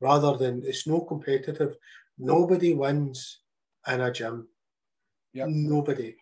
[0.00, 1.76] rather than it's no competitive.
[2.18, 3.40] Nobody wins
[3.88, 4.48] in a gym.
[5.32, 5.46] Yeah.
[5.48, 6.16] Nobody.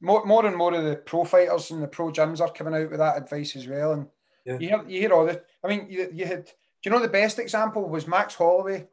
[0.00, 2.90] More, more and more of the pro fighters and the pro gyms are coming out
[2.90, 3.92] with that advice as well.
[3.92, 4.06] And
[4.44, 4.58] yeah.
[4.58, 5.42] you hear you hear all the.
[5.64, 6.46] I mean, you, you had.
[6.46, 8.88] Do you know the best example was Max Holloway,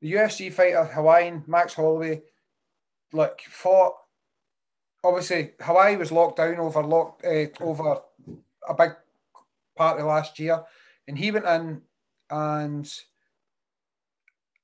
[0.00, 2.22] the UFC fighter, Hawaiian Max Holloway,
[3.12, 3.94] like fought.
[5.04, 8.00] Obviously, Hawaii was locked down over locked uh, over
[8.68, 8.90] a big
[9.76, 10.64] part of last year,
[11.06, 11.82] and he went in
[12.30, 12.92] and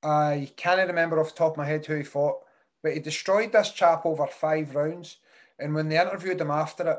[0.02, 2.40] I can't remember off the top of my head who he fought,
[2.82, 5.18] but he destroyed this chap over five rounds.
[5.58, 6.98] And when they interviewed him after it,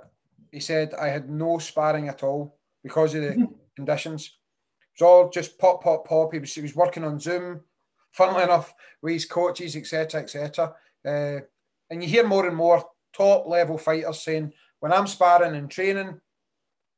[0.51, 4.37] he said, I had no sparring at all because of the conditions.
[4.99, 6.33] It was all just pop, pop, pop.
[6.33, 7.61] He was, he was working on Zoom,
[8.11, 10.73] funnily enough, with his coaches, etc., etc.
[11.05, 11.39] Uh,
[11.89, 12.83] and you hear more and more
[13.15, 16.19] top level fighters saying, when I'm sparring and training,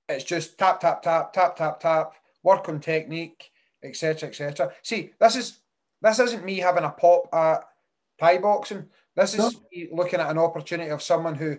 [0.10, 2.14] it's just tap, tap, tap, tap, tap, tap,
[2.44, 3.50] work on technique,
[3.84, 4.72] etc., etc.
[4.84, 5.60] See, this is
[6.02, 7.64] this isn't me having a pop at
[8.20, 8.86] Thai boxing.
[9.16, 9.52] This is no.
[9.72, 11.58] me looking at an opportunity of someone who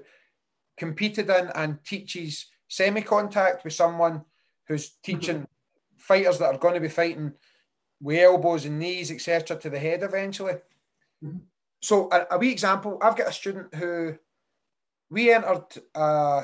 [0.77, 4.25] competed in and teaches semi-contact with someone
[4.67, 5.97] who's teaching mm-hmm.
[5.97, 7.33] fighters that are going to be fighting
[8.01, 10.55] with elbows and knees, etc., to the head eventually.
[11.25, 11.39] Mm-hmm.
[11.81, 14.17] So, a, a wee example: I've got a student who
[15.11, 16.43] we entered uh,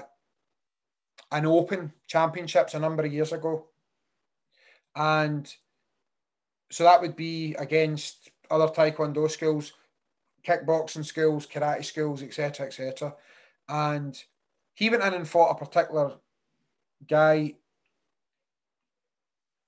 [1.31, 3.67] an Open Championships a number of years ago,
[4.95, 5.53] and
[6.71, 9.73] so that would be against other Taekwondo skills,
[10.47, 13.15] kickboxing skills, karate skills, etc., etc.
[13.69, 14.23] And
[14.75, 16.15] he went in and fought a particular
[17.07, 17.55] guy.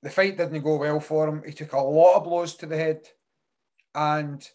[0.03, 1.43] The fight didn't go well for him.
[1.47, 3.09] He took a lot of blows to the head.
[3.95, 4.47] And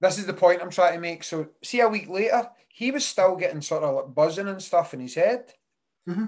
[0.00, 1.22] this is the point I'm trying to make.
[1.22, 4.94] So, see, a week later, he was still getting sort of like buzzing and stuff
[4.94, 5.52] in his head.
[6.08, 6.24] Mm-hmm.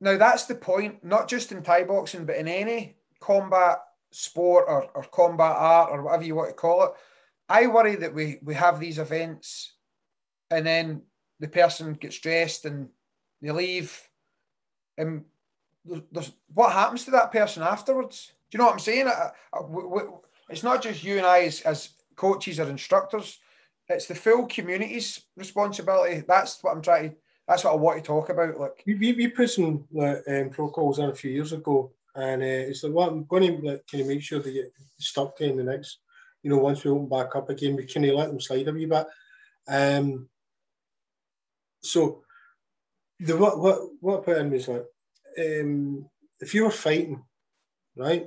[0.00, 3.78] Now, that's the point, not just in Thai boxing, but in any combat
[4.10, 6.92] sport or, or combat art or whatever you want to call it.
[7.48, 9.74] I worry that we we have these events
[10.50, 11.02] and then
[11.40, 12.88] the person gets dressed and
[13.42, 14.08] they leave
[14.98, 15.24] and
[16.10, 18.32] there's, what happens to that person afterwards?
[18.50, 19.06] Do you know what I'm saying?
[19.06, 20.02] I, I, we,
[20.48, 23.38] it's not just you and I as, as coaches or instructors.
[23.88, 26.24] It's the full community's responsibility.
[26.26, 27.16] That's what I'm trying to.
[27.46, 28.58] That's what I want to talk about.
[28.58, 32.42] Like we we, we put some like, um, protocols in a few years ago and
[32.42, 35.40] uh, it's like, well, I'm going to like, kind of make sure they get stuck
[35.40, 35.98] in the next,
[36.42, 38.86] you know, once we open back up again, we of let them slide a wee
[38.86, 39.06] bit.
[39.68, 40.28] Um,
[41.82, 42.22] so
[43.20, 44.84] the what what what I put in was like,
[45.38, 46.06] um,
[46.40, 47.22] if you were fighting,
[47.96, 48.26] right,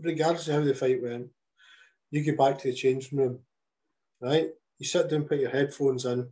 [0.00, 1.28] regardless of how the fight went,
[2.10, 3.38] you get back to the changing room,
[4.20, 4.48] right?
[4.78, 6.28] You sit down, put your headphones in,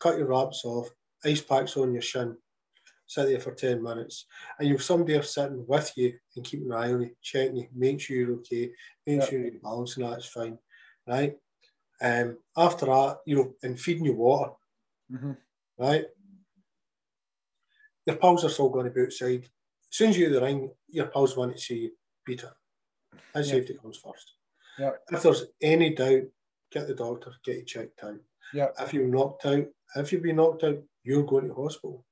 [0.00, 0.88] cut your wraps off,
[1.24, 2.36] ice packs on your shin,
[3.06, 4.26] sit there for 10 minutes,
[4.58, 8.00] and you've somebody sitting with you and keeping an eye on you, checking you, make
[8.00, 8.70] sure you're okay,
[9.06, 9.28] make yep.
[9.28, 10.58] sure you're balancing that's fine,
[11.06, 11.36] right?
[12.02, 14.50] Um, after that, you know, and feeding you water,
[15.12, 15.32] mm-hmm.
[15.78, 16.04] Right?
[18.06, 19.44] Your pals are still going to be outside.
[19.44, 21.90] As soon as you're in the ring, your pals want to see you
[22.26, 22.50] beat it.
[23.32, 23.54] That yep.
[23.54, 24.32] safety comes first.
[24.78, 24.92] Yeah.
[25.10, 26.22] If there's any doubt,
[26.72, 28.18] get the doctor, get you checked out.
[28.52, 28.68] Yeah.
[28.80, 29.66] If you're knocked out,
[29.96, 32.04] if you've been knocked out, you're going to hospital.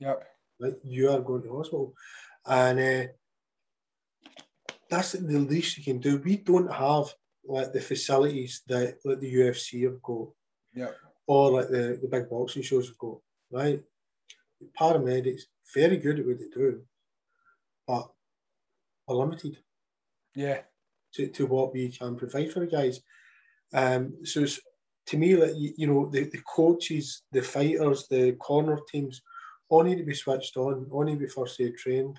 [0.00, 0.24] Yep.
[0.60, 1.94] Like you are going to hospital.
[2.46, 3.12] And uh,
[4.90, 6.18] that's the least you can do.
[6.18, 7.06] We don't have
[7.46, 10.28] like the facilities that like the UFC have got.
[10.74, 10.90] Yeah.
[11.26, 13.18] Or like the, the big boxing shows have got,
[13.50, 13.82] right?
[14.78, 15.42] Paramedics,
[15.74, 16.82] very good at what they do,
[17.86, 18.10] but
[19.08, 19.58] are limited.
[20.34, 20.60] Yeah.
[21.14, 23.00] To, to what we can provide for the guys.
[23.72, 24.44] Um, so
[25.06, 29.22] to me, like you, you know, the, the coaches, the fighters, the corner teams,
[29.68, 32.18] all need to be switched on, all need to be first aid trained,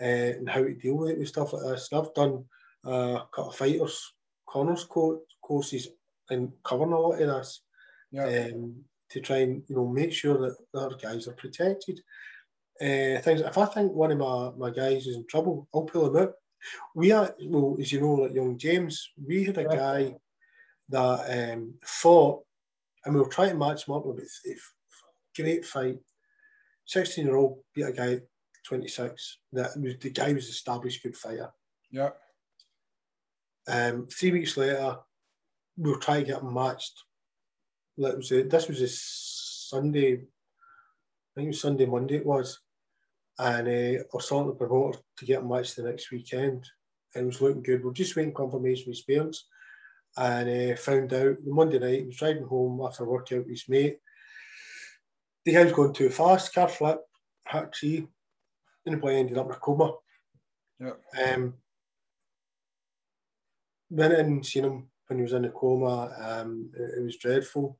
[0.00, 1.88] uh, and how to deal with it with stuff like this.
[1.90, 2.44] And I've done
[2.86, 4.14] uh, a couple of fighters,
[4.46, 5.88] corners co- courses,
[6.30, 7.62] and covering a lot of this.
[8.10, 8.50] Yeah.
[8.52, 12.00] Um, to try and you know make sure that our guys are protected.
[12.80, 16.06] Uh, things if I think one of my, my guys is in trouble, I'll pull
[16.06, 16.34] him out.
[16.94, 20.14] We are well, as you know, like young James, we had a guy
[20.88, 22.44] that um, fought,
[23.04, 24.54] and we were trying to match him up with a
[25.36, 25.98] great fight.
[26.86, 28.20] 16 year old beat a guy
[28.64, 29.38] 26.
[29.52, 31.50] That was the guy was established good fighter.
[31.90, 32.10] Yeah.
[33.66, 34.96] Um, three weeks later,
[35.76, 37.04] we were trying to get him matched.
[37.98, 42.60] It was a, this was a Sunday, I think it was Sunday, Monday it was.
[43.38, 46.64] And uh, I was talking to the promoter to get him matched the next weekend.
[47.14, 47.84] And it was looking good.
[47.84, 49.46] We are just waiting confirmation with his parents.
[50.16, 53.48] And uh, found out the Monday night, he was driving home after work out with
[53.48, 53.98] his mate.
[55.44, 57.00] The guy was going too fast, car flip,
[57.48, 58.06] hit tree,
[58.84, 59.92] and the boy ended up in a coma.
[60.80, 61.34] Yeah.
[61.34, 61.54] Um,
[63.90, 66.12] went in and seen him when he was in a coma.
[66.20, 67.78] Um, it, it, was dreadful.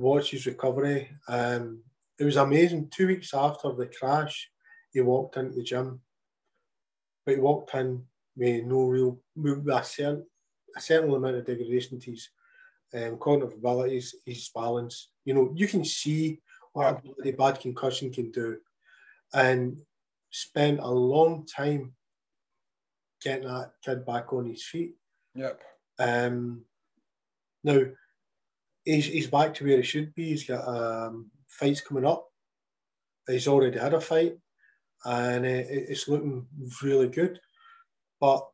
[0.00, 1.10] Watched his recovery.
[1.28, 1.82] Um,
[2.18, 2.88] it was amazing.
[2.88, 4.50] Two weeks after the crash,
[4.92, 6.00] he walked into the gym,
[7.26, 10.24] but he walked in with no real, with a certain,
[10.74, 12.30] a certain amount of degradation to his
[12.94, 15.10] um, cognitive abilities, his balance.
[15.26, 16.40] You know, you can see
[16.72, 18.56] what a bad concussion can do,
[19.34, 19.82] and
[20.30, 21.92] spent a long time
[23.20, 24.94] getting that kid back on his feet.
[25.34, 25.60] Yep.
[25.98, 26.62] Um,
[27.62, 27.82] now,
[28.90, 30.30] he's, he's back to where he should be.
[30.30, 32.26] He's got um, fights coming up.
[33.26, 34.36] He's already had a fight,
[35.04, 36.46] and it, it's looking
[36.82, 37.38] really good.
[38.20, 38.46] But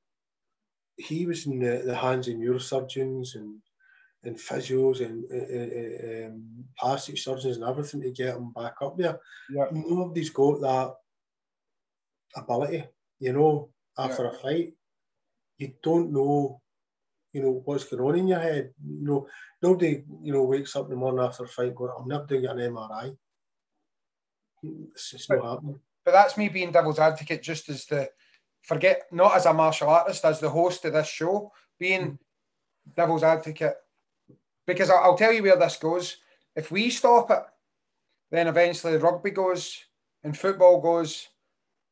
[0.97, 3.61] he was in the, the hands of neurosurgeons and
[4.25, 9.21] and physios and uh, um, plastic surgeons and everything to get him back up there.
[9.49, 9.67] Yeah.
[9.71, 10.95] Nobody's got that
[12.35, 12.85] ability,
[13.21, 14.31] you know, after yeah.
[14.31, 14.73] a fight.
[15.59, 16.61] You don't know
[17.37, 18.73] you know, what's going on in your head.
[18.83, 19.29] You know,
[19.61, 22.47] nobody, you know, wakes up in the morning after a fight going, I'm never doing
[22.47, 23.15] an MRI.
[24.63, 25.79] It's just but, not happening.
[26.03, 28.09] But that's me being devil's advocate just as the,
[28.63, 32.19] forget, not as a martial artist, as the host of this show, being mm.
[32.97, 33.75] devil's advocate.
[34.67, 36.17] Because I'll, I'll tell you where this goes.
[36.55, 37.43] If we stop it,
[38.31, 39.79] then eventually rugby goes
[40.25, 41.29] and football goes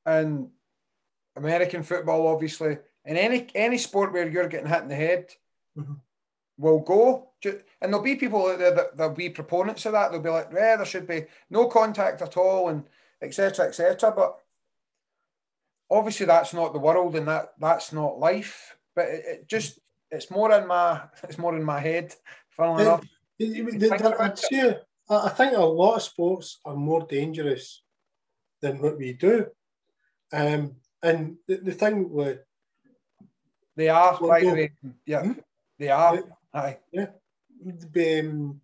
[0.06, 0.48] and
[1.36, 5.30] American football, obviously, in any any sport where you're getting hit in the head
[5.76, 5.94] mm-hmm.
[6.58, 7.30] will go.
[7.44, 10.10] And there'll be people out there that there'll be proponents of that.
[10.10, 12.84] They'll be like, yeah, there should be no contact at all, and
[13.20, 13.66] etc.
[13.66, 14.12] etc.
[14.16, 14.38] But
[15.90, 18.76] obviously, that's not the world, and that that's not life.
[18.96, 19.78] But it, it just
[20.10, 22.14] it's more in my it's more in my head.
[22.56, 23.04] Funnily enough,
[25.10, 27.82] I think a lot of sports are more dangerous
[28.62, 29.46] than what we do.
[30.32, 32.38] Um, and the, the thing with
[33.76, 34.72] they are, well, by the way.
[35.06, 35.32] Yeah, hmm?
[35.78, 36.16] they are.
[36.16, 36.22] Yeah.
[36.52, 36.78] Aye.
[36.92, 37.06] Yeah.
[37.66, 38.60] Um,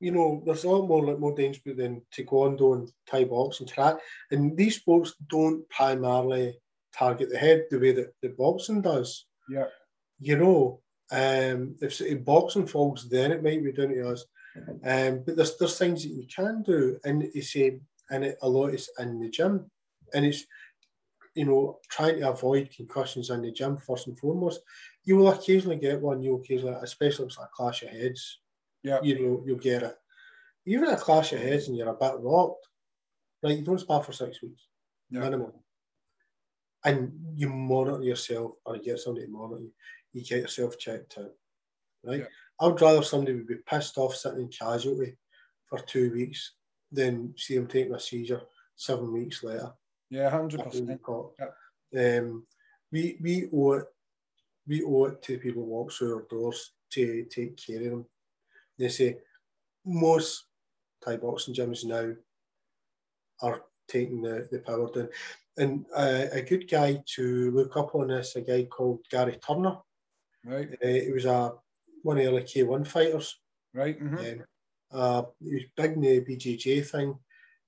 [0.00, 3.98] you know, there's a lot more like more dangerous than taekwondo and Thai boxing, karate,
[4.30, 6.58] and these sports don't primarily
[6.96, 9.26] target the head the way that the boxing does.
[9.48, 9.66] Yeah.
[10.18, 10.80] You know,
[11.10, 14.24] um, if, if boxing falls, then it might be down to us.
[14.84, 17.80] Um, but there's there's things that you can do, and you see,
[18.10, 19.70] and it, a lot is in the gym,
[20.14, 20.44] and it's
[21.34, 24.60] you know, trying to avoid concussions in the gym first and foremost.
[25.04, 26.22] You will occasionally get one.
[26.22, 28.40] You'll occasionally, especially if it's a clash of heads.
[28.82, 29.00] Yeah.
[29.02, 29.96] You know, you'll get it.
[30.66, 32.66] Even a clash of heads and you're a bit rocked,
[33.42, 33.58] right?
[33.58, 34.68] You don't spar for six weeks,
[35.10, 35.20] yeah.
[35.20, 35.52] minimum.
[36.84, 39.72] And you monitor yourself, or you get somebody to monitor you.
[40.12, 41.32] You get yourself checked out,
[42.04, 42.20] right?
[42.20, 42.26] Yeah.
[42.60, 45.16] I would rather somebody would be pissed off sitting in casualty
[45.66, 46.52] for two weeks
[46.92, 48.42] than see them taking a seizure
[48.76, 49.72] seven weeks later.
[50.14, 51.00] Yeah, hundred percent.
[51.98, 52.46] Um,
[52.92, 53.86] we we owe it
[54.66, 58.06] we owe it to people who walk through our doors to take care of them.
[58.78, 59.18] They say
[59.84, 60.44] most
[61.04, 62.14] Thai boxing gyms now
[63.42, 65.08] are taking the, the power down.
[65.56, 69.78] And uh, a good guy to look up on this, a guy called Gary Turner.
[70.44, 70.68] Right.
[70.82, 71.52] Uh, he was a
[72.02, 73.36] one of the K1 fighters.
[73.74, 74.00] Right.
[74.00, 74.16] Mm-hmm.
[74.16, 74.44] Um,
[74.92, 77.18] uh, he was big in the BJJ thing.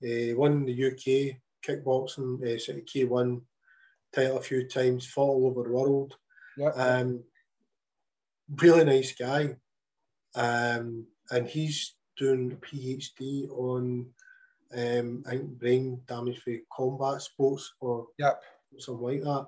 [0.04, 1.36] Uh, won the UK
[1.66, 3.40] kickboxing, uh, sort of K1
[4.14, 6.16] title a few times, fought all over the world.
[6.56, 6.68] Yeah.
[6.70, 7.24] Um,
[8.54, 9.56] really nice guy.
[10.34, 14.06] Um, and he's doing a PhD on,
[14.76, 18.42] um, I think, brain damage for combat sports or yep.
[18.78, 19.46] something like that.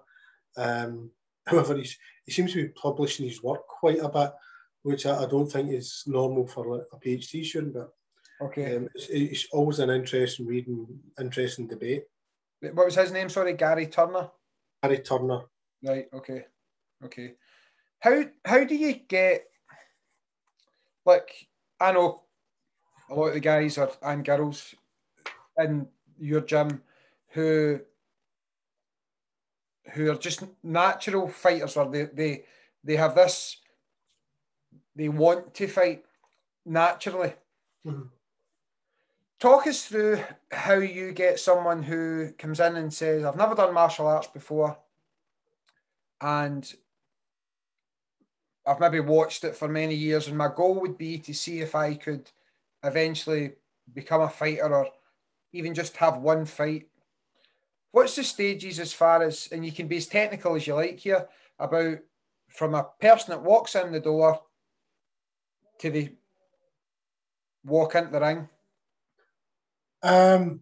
[0.56, 1.10] Um,
[1.46, 4.32] however, he's, he seems to be publishing his work quite a bit,
[4.82, 7.90] which I, I don't think is normal for like, a PhD student, but
[8.40, 8.76] Okay.
[8.76, 10.86] Um, it's, it's, always an interesting reading,
[11.18, 12.04] interesting debate.
[12.60, 13.28] What was his name?
[13.28, 14.30] Sorry, Gary Turner.
[14.82, 15.42] Gary Turner.
[15.82, 16.06] Right.
[16.12, 16.44] Okay.
[17.04, 17.34] Okay.
[18.00, 19.44] How how do you get
[21.04, 21.48] like
[21.80, 22.22] I know
[23.10, 24.74] a lot of the guys are and girls
[25.58, 26.82] in your gym
[27.28, 27.80] who
[29.94, 32.44] who are just natural fighters or they they
[32.84, 33.56] they have this
[34.94, 36.04] they want to fight
[36.66, 37.32] naturally.
[37.86, 38.08] Mm-hmm.
[39.38, 40.20] Talk us through
[40.50, 44.76] how you get someone who comes in and says, I've never done martial arts before
[46.20, 46.74] and
[48.66, 51.74] I've maybe watched it for many years, and my goal would be to see if
[51.74, 52.30] I could
[52.82, 53.52] eventually
[53.94, 54.88] become a fighter or
[55.52, 56.88] even just have one fight.
[57.92, 60.98] What's the stages as far as, and you can be as technical as you like
[60.98, 61.26] here,
[61.58, 61.98] about
[62.48, 64.38] from a person that walks in the door
[65.78, 66.12] to the
[67.64, 68.48] walk into the ring?
[70.02, 70.60] Um,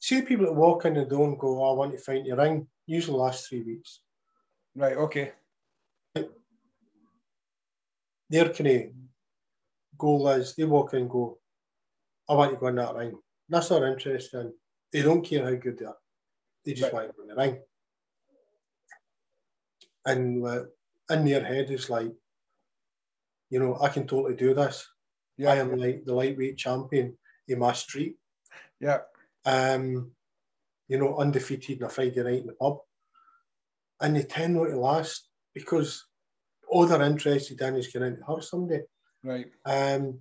[0.00, 2.36] see people that walk in the door and go, oh, I want to find your
[2.36, 4.00] ring, usually last three weeks.
[4.74, 5.32] Right, okay.
[8.28, 8.82] Their kind of
[9.96, 11.38] goal is they walk in and go,
[12.28, 13.16] I want to go in that ring.
[13.48, 14.52] That's not interesting.
[14.92, 15.96] They don't care how good they are.
[16.64, 16.94] They just right.
[16.94, 17.58] want to go in the ring.
[20.04, 20.64] And uh,
[21.10, 22.12] in their head is like,
[23.50, 24.86] you know, I can totally do this.
[25.36, 25.52] Yeah.
[25.52, 27.16] I am like the lightweight champion
[27.48, 28.16] in my street.
[28.80, 29.00] Yeah.
[29.44, 30.12] Um,
[30.88, 32.78] you know, undefeated on a Friday night in the pub.
[34.00, 36.04] And they tend not to last because
[36.68, 38.82] all they're interested in is getting to hurt somebody.
[39.22, 39.46] Right.
[39.64, 40.20] Um,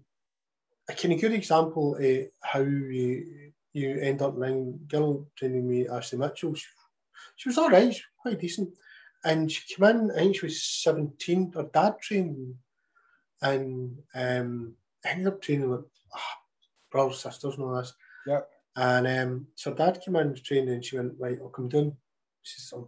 [0.88, 5.88] a kind of good example of how you you end up ring girl training me,
[5.88, 6.56] Ashley Mitchell.
[6.56, 6.66] She,
[7.36, 8.70] she was all right, she was quite decent.
[9.26, 12.56] And she came in, I think she was 17, her dad trained
[13.42, 14.74] and um,
[15.06, 16.20] ended up training with oh,
[16.92, 17.94] brothers, sisters, and all this.
[18.26, 18.42] Yeah.
[18.76, 21.96] And um, so dad came in training and she went, right, I'll come down.
[22.44, 22.86] She said, I'm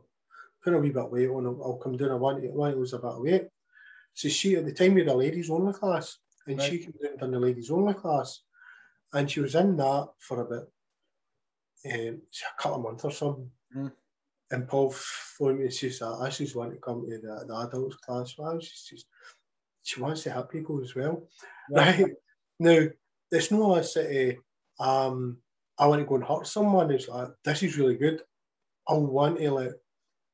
[0.63, 2.11] putting a wee bit of weight on, I'll, I'll come down.
[2.11, 3.47] I want, I want to lose a bit of weight.
[4.13, 6.17] So she, at the time, we had a ladies only class
[6.47, 6.69] and right.
[6.69, 8.41] she came down and done the ladies only class.
[9.13, 10.67] And she was in that for about
[11.85, 13.49] um, a couple of months or something.
[13.75, 13.91] Mm.
[14.51, 17.97] And Paul phoned me and says, I just want to come to the, the adults
[17.97, 18.35] class.
[18.37, 19.05] Well, I was just,
[19.87, 21.23] she wants to help people as well.
[21.71, 21.99] Right.
[21.99, 22.11] right?
[22.59, 22.87] Now,
[23.31, 24.37] there's no a city,
[24.79, 25.37] um,
[25.79, 26.91] I want to go and hurt someone.
[26.91, 28.21] It's like, this is really good.
[28.87, 29.73] I want to like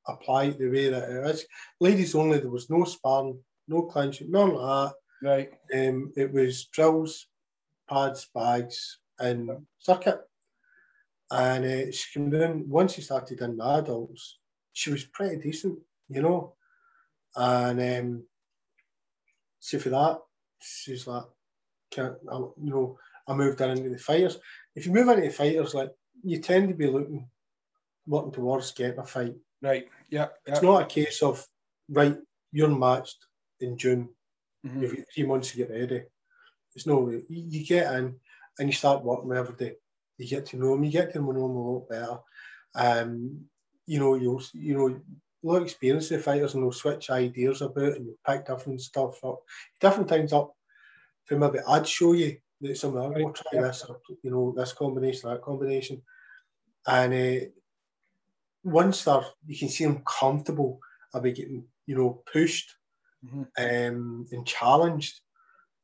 [0.07, 1.45] apply it the way that it is.
[1.79, 4.93] Ladies only, there was no sparring, no clinching, none of that.
[5.21, 5.49] Right.
[5.73, 7.27] Um, it was drills,
[7.89, 9.49] pads, bags, and
[9.79, 10.19] circuit.
[11.29, 14.39] And uh, she came in, once she started in the adults,
[14.71, 15.79] she was pretty decent,
[16.09, 16.55] you know.
[17.35, 18.23] And um,
[19.63, 20.19] so for that,
[20.59, 21.23] she's like,
[21.89, 24.37] can't, you know, I moved her into the fighters.
[24.75, 25.91] If you move into the fighters, like
[26.21, 27.29] you tend to be looking,
[28.05, 29.35] working towards getting a fight.
[29.61, 29.87] Right.
[30.09, 30.27] Yeah.
[30.45, 31.47] It's not a case of
[31.87, 32.17] right.
[32.51, 33.25] You're matched
[33.61, 34.09] in June.
[34.67, 34.81] Mm-hmm.
[34.81, 36.03] You've got three months to get ready.
[36.75, 37.23] It's no way.
[37.29, 38.15] You get in
[38.59, 39.75] and you start working with every day.
[40.17, 40.83] You get to know them.
[40.83, 42.17] You get to know them a lot better.
[42.75, 43.45] Um,
[43.85, 44.99] you know, you'll you know
[45.43, 49.23] lot of experience with fighters and they'll switch ideas about and you pick different stuff
[49.23, 49.41] up,
[49.79, 50.55] different things up.
[51.25, 54.73] For maybe I'd show you that some of will try this, or, you know, this
[54.73, 56.01] combination, that combination.
[56.85, 57.45] And uh,
[58.63, 60.79] once they're, you can see them comfortable
[61.13, 62.75] about getting, you know, pushed
[63.25, 63.41] mm-hmm.
[63.57, 65.21] um, and challenged.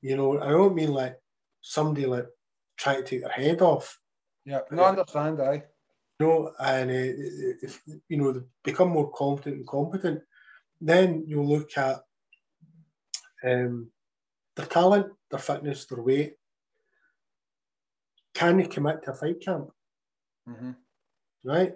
[0.01, 1.17] You know, I don't mean like
[1.61, 2.27] somebody like
[2.77, 3.99] trying to take their head off.
[4.45, 5.63] Yeah, no, I understand, I.
[6.19, 10.21] You know, and uh, if you know they become more competent and competent,
[10.81, 12.01] then you look at
[13.43, 13.89] um,
[14.55, 16.35] their talent, their fitness, their weight,
[18.33, 19.69] can they commit to a fight camp?
[20.47, 20.71] Mm-hmm.
[21.43, 21.73] Right?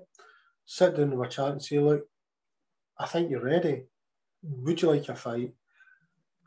[0.65, 2.05] Sit down with a chat and say, look,
[2.97, 3.83] I think you're ready.
[4.43, 5.53] Would you like a fight?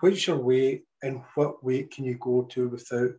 [0.01, 3.13] What's your weight and what weight can you go to without,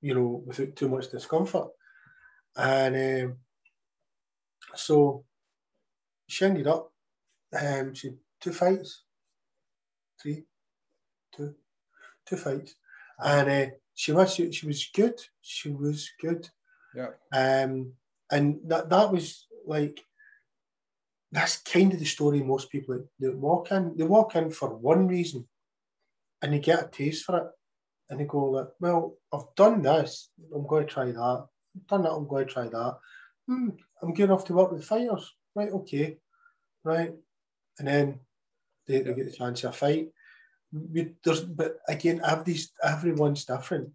[0.00, 1.68] you know, without too much discomfort?
[2.56, 3.36] And um,
[4.74, 5.24] so
[6.28, 6.92] she ended up,
[7.58, 9.02] um, she two fights,
[10.20, 10.44] three,
[11.34, 11.54] two,
[12.26, 12.74] two fights.
[13.18, 15.20] And uh, she was she, she was good.
[15.40, 16.48] She was good.
[16.94, 17.10] Yeah.
[17.32, 17.92] Um,
[18.30, 20.02] and that that was like
[21.30, 23.96] that's kind of the story most people that walk in.
[23.96, 25.48] They walk in for one reason,
[26.42, 27.46] and they get a taste for it,
[28.10, 30.30] and they go like, "Well, I've done this.
[30.54, 31.46] I'm going to try that.
[31.76, 32.12] I've done that.
[32.12, 32.98] I'm going to try that.
[33.48, 33.70] Hmm,
[34.02, 35.34] I'm good enough to work with fighters.
[35.54, 35.70] Right?
[35.70, 36.18] Okay.
[36.84, 37.12] Right.
[37.78, 38.20] And then
[38.86, 40.08] they, they get the chance of a fight
[40.72, 43.90] we, there's, but again, these everyone's different.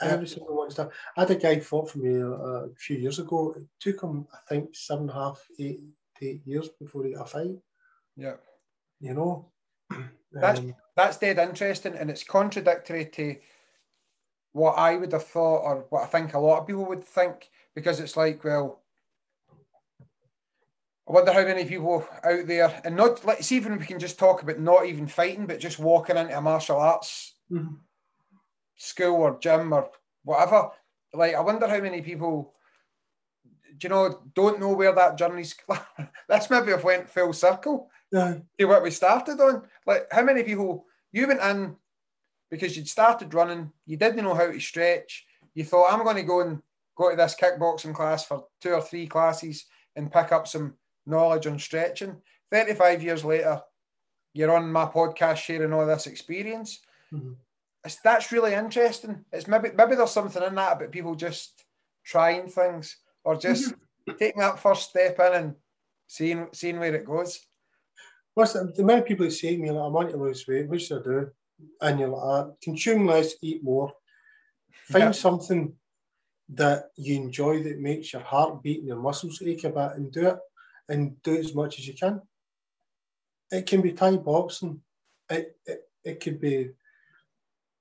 [0.00, 0.94] Every single one's different.
[1.16, 3.54] I had a guy fought for me a, a, few years ago.
[3.56, 5.80] It took him, I think, seven and a half, eight,
[6.20, 7.56] eight years before he got a fight.
[8.16, 8.34] Yeah.
[9.00, 9.52] You know,
[10.32, 13.36] That's um, that's dead interesting, and it's contradictory to
[14.50, 17.48] what I would have thought, or what I think a lot of people would think,
[17.76, 18.82] because it's like, well,
[21.06, 24.42] I wonder how many people out there, and not let's even we can just talk
[24.42, 27.74] about not even fighting, but just walking into a martial arts mm-hmm.
[28.76, 29.90] school or gym or
[30.22, 30.70] whatever.
[31.12, 32.54] Like, I wonder how many people,
[33.78, 35.54] do you know, don't know where that journey's.
[36.28, 38.38] That's maybe have went full circle yeah.
[38.58, 39.62] to what we started on.
[39.86, 41.76] Like, how many people you went in
[42.50, 46.22] because you'd started running, you didn't know how to stretch, you thought, I'm going to
[46.22, 46.62] go and
[46.96, 50.74] go to this kickboxing class for two or three classes and pick up some
[51.06, 52.16] knowledge on stretching.
[52.50, 53.60] 35 years later,
[54.32, 56.80] you're on my podcast sharing all this experience.
[57.12, 57.32] Mm-hmm.
[58.02, 59.24] that's really interesting.
[59.32, 61.64] It's maybe maybe there's something in that about people just
[62.04, 64.12] trying things or just mm-hmm.
[64.18, 65.54] taking that first step in and
[66.06, 67.40] seeing seeing where it goes.
[68.34, 70.80] What's the, the many people that say to me like I want to lose weight,
[70.80, 71.30] should I do?
[71.80, 73.92] And you're like, consume less, eat more.
[74.90, 75.10] Find yeah.
[75.12, 75.72] something
[76.48, 80.12] that you enjoy that makes your heart beat and your muscles ache a bit and
[80.12, 80.38] do it
[80.88, 82.20] and do as much as you can.
[83.50, 84.80] It can be Thai boxing.
[85.30, 86.70] It, it, it could be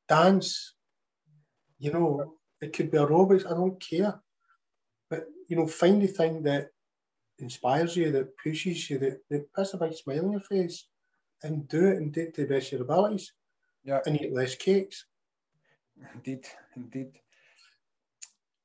[0.07, 0.73] dance.
[1.79, 3.45] You know, it could be aerobics.
[3.45, 4.21] I don't care.
[5.09, 6.69] But, you know, find the thing that
[7.39, 10.87] inspires you, that pushes you, that, that puts a big smile on your face
[11.41, 13.33] and do it and do it to the best of your abilities.
[13.83, 13.99] Yeah.
[14.05, 15.05] And eat less cakes.
[16.13, 16.45] Indeed,
[16.75, 17.11] indeed.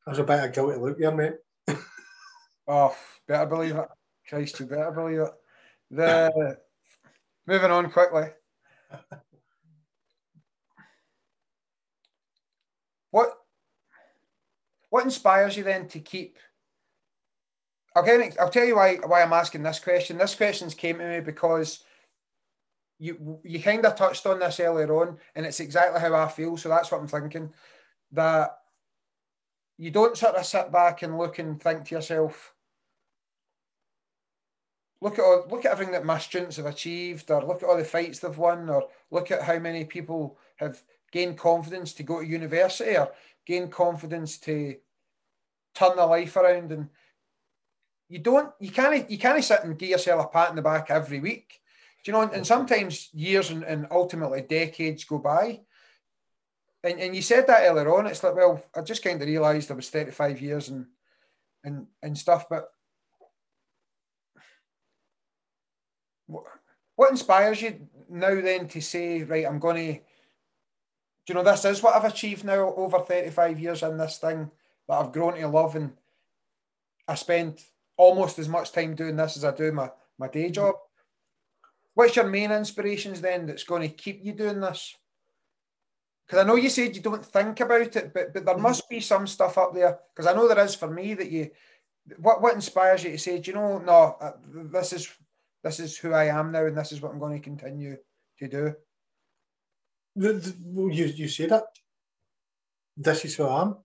[0.06, 1.34] There's a bit of guilty look here, mate.
[2.68, 3.88] oh, better believe it.
[4.28, 5.32] Christ, you better believe it.
[5.90, 6.58] The
[7.46, 8.26] moving on quickly.
[13.10, 13.32] what
[14.90, 16.38] what inspires you then to keep?
[17.96, 20.18] Okay, I'll tell you why why I'm asking this question.
[20.18, 21.84] This question's came to me because
[22.98, 26.56] you you kind of touched on this earlier on, and it's exactly how I feel.
[26.56, 27.52] So that's what I'm thinking.
[28.12, 28.58] That
[29.78, 32.52] you don't sort of sit back and look and think to yourself,
[35.00, 37.76] look at all, look at everything that my students have achieved, or look at all
[37.76, 40.82] the fights they've won, or look at how many people have
[41.12, 43.10] gained confidence to go to university, or
[43.46, 44.76] gain confidence to
[45.74, 46.72] turn their life around.
[46.72, 46.88] And
[48.08, 50.90] you don't, you can't, you can't sit and give yourself a pat in the back
[50.90, 51.60] every week.
[52.04, 52.22] Do you know?
[52.22, 55.60] And sometimes years and, and ultimately decades go by.
[56.84, 58.06] And, and you said that earlier on.
[58.06, 60.86] It's like, well, I just kind of realised I was 35 years and
[61.64, 62.68] and and stuff, but
[66.28, 70.00] what inspires you now then to say, right, I'm going to, do
[71.28, 74.50] you know, this is what I've achieved now over 35 years in this thing
[74.88, 75.92] that I've grown to love and
[77.06, 77.62] I spend
[77.96, 80.74] almost as much time doing this as I do my, my day job.
[81.94, 84.94] What's your main inspirations then that's going to keep you doing this?
[86.26, 88.62] Because I know you said you don't think about it, but but there mm-hmm.
[88.62, 89.98] must be some stuff up there.
[90.14, 91.50] Because I know there is for me that you.
[92.18, 95.10] What what inspires you to say, do you know, no, uh, this is
[95.62, 97.96] this is who I am now, and this is what I'm going to continue
[98.38, 98.74] to do.
[100.16, 100.54] The, the,
[100.92, 101.64] you you say that.
[102.96, 103.76] This is who I am.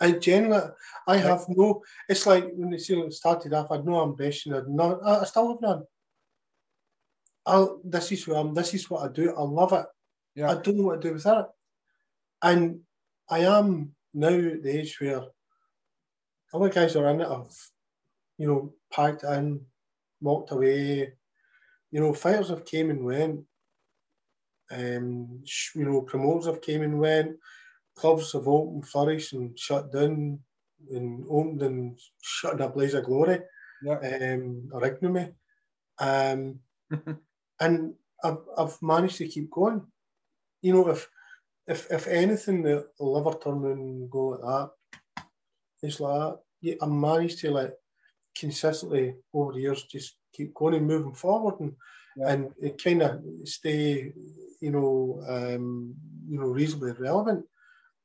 [0.00, 0.70] I generally,
[1.06, 1.82] I have no.
[2.08, 4.54] It's like when the season started off, I had no ambition.
[4.54, 5.84] I, no, I still have none.
[7.46, 8.54] I'll, this is who I am.
[8.54, 9.34] This is what I do.
[9.34, 9.86] I love it.
[10.34, 10.50] Yeah.
[10.50, 11.46] I don't know what to do with it.
[12.42, 12.80] And
[13.28, 15.22] I am now at the age where
[16.52, 17.28] other guys are in it.
[17.28, 17.70] I've,
[18.38, 19.62] you know, packed in,
[20.20, 21.12] walked away.
[21.90, 23.40] You know, fighters have came and went.
[24.70, 25.42] Um,
[25.74, 27.36] you know, promoters have came and went.
[27.96, 30.38] Clubs have opened, flourished, and shut down,
[30.90, 33.40] and opened and shut in a blaze of glory,
[33.82, 33.98] yeah.
[34.34, 35.32] um, or ignominy.
[35.98, 36.60] Um,
[37.60, 39.82] and I've, I've managed to keep going.
[40.62, 41.08] You know, if
[41.66, 44.70] if if anything that will ever turn and go like that,
[45.82, 46.38] it's like that.
[46.60, 47.74] Yeah, I managed to like
[48.38, 51.72] consistently over the years just keep going and moving forward and
[52.16, 52.30] yeah.
[52.30, 54.12] and it kind of stay
[54.60, 55.94] you know um,
[56.28, 57.44] you know reasonably relevant.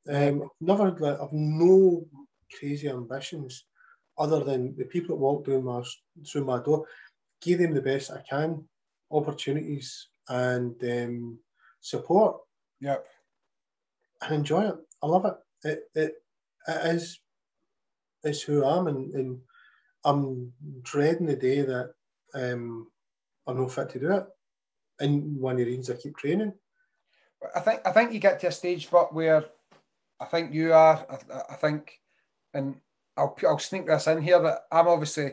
[0.08, 2.06] Um, I've never had like I've no
[2.58, 3.64] crazy ambitions
[4.16, 5.82] other than the people that walk through my
[6.26, 6.86] through my door,
[7.40, 8.64] give them the best I can,
[9.10, 11.38] opportunities and um,
[11.80, 12.36] support.
[12.80, 13.06] Yep.
[14.22, 14.76] And enjoy it.
[15.02, 15.34] I love it.
[15.64, 16.12] It it,
[16.68, 17.20] it is
[18.22, 19.38] is who I am and, and
[20.04, 20.52] I'm
[20.82, 21.94] dreading the day that
[22.34, 22.88] um,
[23.46, 24.26] I'm not fit to do it.
[25.00, 26.52] And one of the reasons I keep training.
[27.54, 29.44] I think I think you get to a stage, but where
[30.20, 31.04] I think you are.
[31.10, 32.00] I, I think,
[32.54, 32.76] and
[33.16, 35.32] I'll I'll sneak this in here that I'm obviously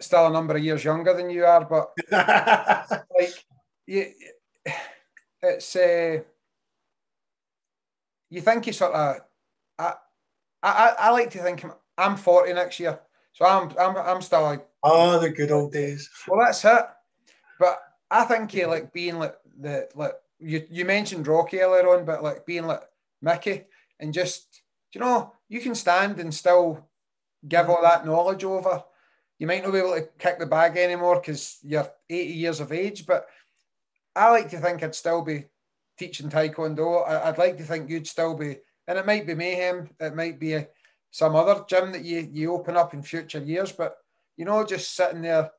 [0.00, 1.92] still a number of years younger than you are, but
[3.18, 3.44] like
[3.86, 4.12] you,
[5.42, 6.18] it's uh,
[8.30, 9.16] you think you sort of
[9.78, 9.92] I,
[10.62, 12.98] I I like to think I'm, I'm 40 next year,
[13.36, 16.08] so I'm I'm I'm still like oh the good old days.
[16.26, 16.84] Well, that's it.
[17.60, 17.78] But
[18.10, 22.22] I think you like being like the like you you mentioned Rocky earlier on, but
[22.22, 22.80] like being like
[23.20, 23.64] Mickey
[24.00, 24.62] and just
[24.94, 26.88] you know you can stand and still
[27.46, 28.82] give all that knowledge over.
[29.38, 32.72] You might not be able to kick the bag anymore because you're 80 years of
[32.72, 33.26] age, but
[34.14, 35.44] I like to think I'd still be
[35.98, 37.06] teaching Taekwondo.
[37.06, 38.56] I, would like to think you'd still be,
[38.88, 40.66] and it might be mayhem, it might be a,
[41.16, 43.96] some other gym that you, you open up in future years, but
[44.36, 45.50] you know, just sitting there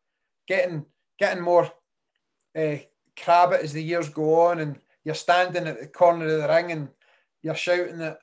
[0.48, 0.86] getting
[1.18, 1.72] getting more
[2.56, 2.76] uh,
[3.20, 6.48] crab it as the years go on, and you're standing at the corner of the
[6.48, 6.90] ring and
[7.42, 8.20] you're shouting at.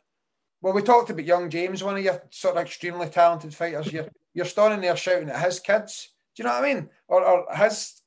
[0.62, 3.92] Well, we talked about young James, one of your sort of extremely talented fighters.
[3.92, 6.10] You're you're standing there shouting at his kids.
[6.36, 6.88] Do you know what I mean?
[7.08, 8.00] Or, or his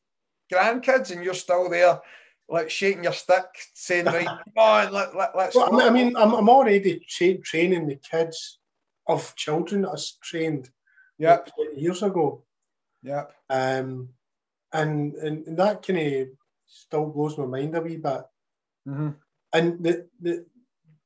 [0.50, 2.00] grandkids, and you're still there,
[2.48, 5.86] like shaking your stick, saying, "Right, come on, let, let, let's." Well, go.
[5.86, 8.60] I mean, I'm, I'm already tra- training the kids
[9.08, 10.70] of children that I trained
[11.18, 11.40] yeah
[11.76, 12.44] years ago.
[13.04, 13.26] Yeah.
[13.50, 14.10] Um,
[14.74, 16.28] and, and and that kind of
[16.66, 18.24] still blows my mind a wee bit.
[18.88, 19.10] Mm-hmm.
[19.54, 20.46] And the, the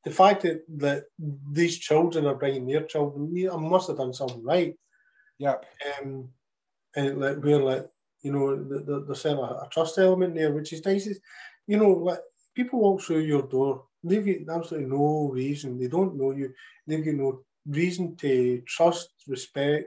[0.04, 1.04] the fact that, that
[1.52, 4.76] these children are bringing their children, I must have done something right.
[5.38, 5.66] Yep.
[6.02, 6.30] Um,
[6.96, 7.88] and like we're like,
[8.24, 11.08] you know, the, the, there's a, a trust element there, which is nice.
[11.08, 11.20] Is,
[11.68, 12.20] you know, like
[12.56, 15.80] people walk through your door, they've got absolutely no reason.
[15.80, 16.52] They don't know you.
[16.88, 19.86] They've got no reason to trust, respect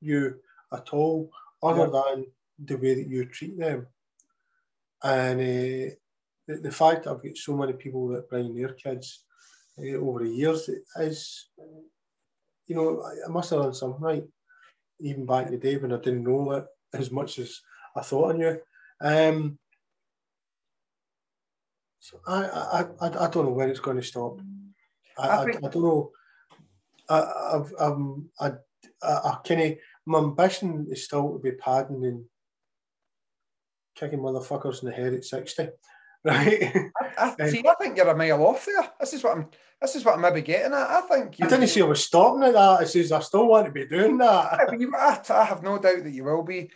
[0.00, 0.36] you
[0.72, 1.30] at all,
[1.62, 1.92] other yep.
[1.92, 2.26] than
[2.64, 3.86] the way that you treat them.
[5.02, 5.94] And uh,
[6.46, 9.24] the, the fact I've got so many people that bring their kids
[9.78, 11.48] uh, over the years is,
[12.66, 14.24] you know, I, I must have done something right,
[15.00, 17.60] even back in the day when I didn't know it as much as
[17.96, 18.60] I thought I knew.
[19.00, 19.58] Um,
[22.00, 24.40] so I, I, I, I don't know when it's going to stop.
[25.18, 26.10] I, I, I don't know.
[27.12, 28.52] I, I've, um, I,
[29.02, 32.24] I, I kind of, my ambition is still to be padding and
[33.94, 35.68] kicking motherfuckers in the head at 60.
[36.24, 36.72] Right.
[37.18, 38.88] I, I, see, I think you're a mile off there.
[39.00, 39.48] This is what I'm.
[39.80, 40.88] This is what I'm maybe getting at.
[40.88, 41.34] I think.
[41.42, 42.80] I didn't say I was stopping at that.
[42.80, 44.68] I says I still want to be doing that.
[44.70, 46.70] Yeah, you, I, I, have no doubt that you will be.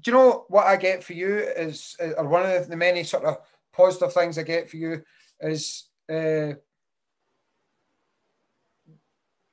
[0.00, 3.22] do you know what I get for you is, or one of the many sort
[3.22, 3.36] of
[3.72, 5.04] positive things I get for you
[5.40, 6.54] is, uh,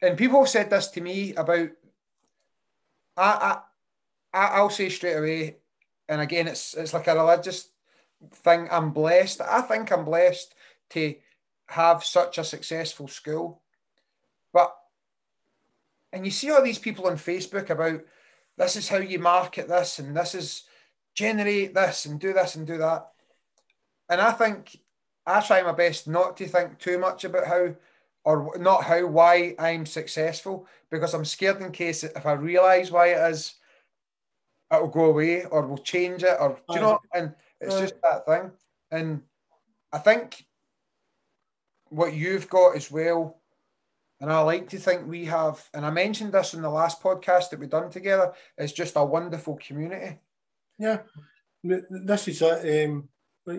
[0.01, 1.69] and people have said this to me about.
[3.17, 3.57] I,
[4.33, 5.57] I, I'll say straight away,
[6.07, 7.69] and again, it's it's like a religious
[8.31, 8.67] thing.
[8.71, 9.41] I'm blessed.
[9.41, 10.55] I think I'm blessed
[10.91, 11.15] to
[11.67, 13.61] have such a successful school.
[14.53, 14.75] But
[16.11, 18.01] and you see all these people on Facebook about
[18.57, 20.63] this is how you market this and this is
[21.13, 23.07] generate this and do this and do that.
[24.09, 24.79] And I think
[25.25, 27.75] I try my best not to think too much about how
[28.25, 33.07] or not how why I'm successful because I'm scared in case if I realize why
[33.07, 33.55] it is,
[34.73, 38.25] it'll go away or we'll change it or do you know and it's just that
[38.25, 38.51] thing.
[38.91, 39.21] And
[39.91, 40.45] I think
[41.89, 43.39] what you've got as well,
[44.21, 47.49] and I like to think we have, and I mentioned this in the last podcast
[47.49, 50.17] that we've done together, is just a wonderful community.
[50.77, 50.99] Yeah,
[51.63, 52.89] this is it.
[52.89, 53.09] Um,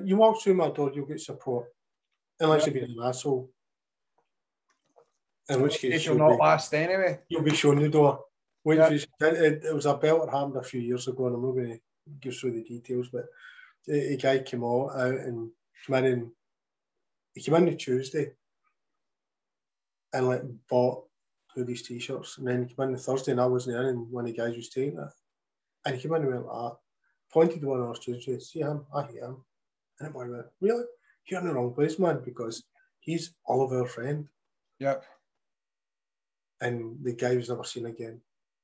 [0.05, 1.67] you walk through my door, you'll get support,
[2.39, 2.73] unless yeah.
[2.75, 3.51] you've been an asshole.
[5.51, 7.19] In which case, you'll not be, last anyway.
[7.29, 8.25] You'll be shown the door.
[8.63, 8.91] Which yeah.
[8.91, 11.53] is, it, it was a belt that happened a few years ago, and I'm not
[11.53, 11.81] going to
[12.21, 13.25] give through the details, but
[13.89, 15.51] a guy came out, out and
[15.87, 16.31] came in and
[17.35, 18.33] he came in on Tuesday
[20.13, 21.05] and like bought
[21.55, 23.89] two of these t-shirts and then he came in the Thursday and I wasn't there
[23.89, 25.09] and one of the guys was taking it.
[25.85, 26.77] And he came in and went like that,
[27.33, 29.43] pointed to one of our students see him, I hate him.
[29.99, 30.85] And the boy went, Really?
[31.27, 32.65] You're in the wrong place, man, because
[32.99, 34.27] he's Oliver's friend.
[34.79, 35.05] Yep.
[36.61, 38.21] And the guy was never seen again.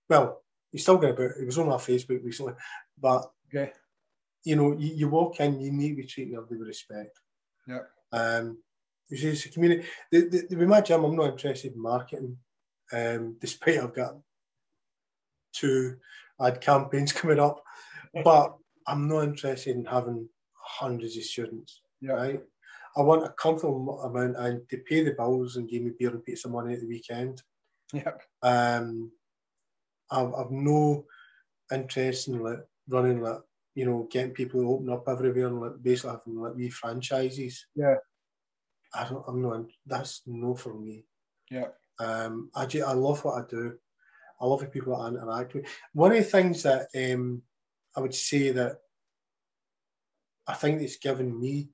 [0.08, 2.54] Well, he's still got about he was on our Facebook recently,
[3.00, 3.72] but okay
[4.46, 7.18] you know, you, you walk in, you need to be treated with respect.
[7.66, 7.80] Yeah.
[8.12, 8.58] Um,
[9.08, 9.84] you see, it's a community.
[10.12, 12.36] The, the, the, with my gym, I'm not interested in marketing,
[12.92, 14.16] um, despite I've got
[15.52, 15.96] two
[16.40, 17.60] ad campaigns coming up,
[18.22, 21.80] but I'm not interested in having hundreds of students.
[22.00, 22.12] Yeah.
[22.12, 22.40] Right.
[22.96, 26.24] I want a comfortable amount and to pay the bills and give me beer and
[26.24, 27.42] pizza money at the weekend.
[27.92, 28.12] Yeah.
[28.42, 29.12] Um,
[30.10, 31.06] I've, I've no
[31.72, 33.40] interest in like running like
[33.76, 37.66] you know, getting people to open up everywhere and like, basically having like wee franchises.
[37.76, 37.96] Yeah.
[38.94, 41.04] I don't, I'm not, that's no for me.
[41.50, 41.66] Yeah.
[42.00, 43.74] Um, I, just, I love what I do.
[44.40, 45.66] I love the people that I interact with.
[45.92, 47.42] One of the things that um,
[47.94, 48.78] I would say that
[50.46, 51.68] I think it's given me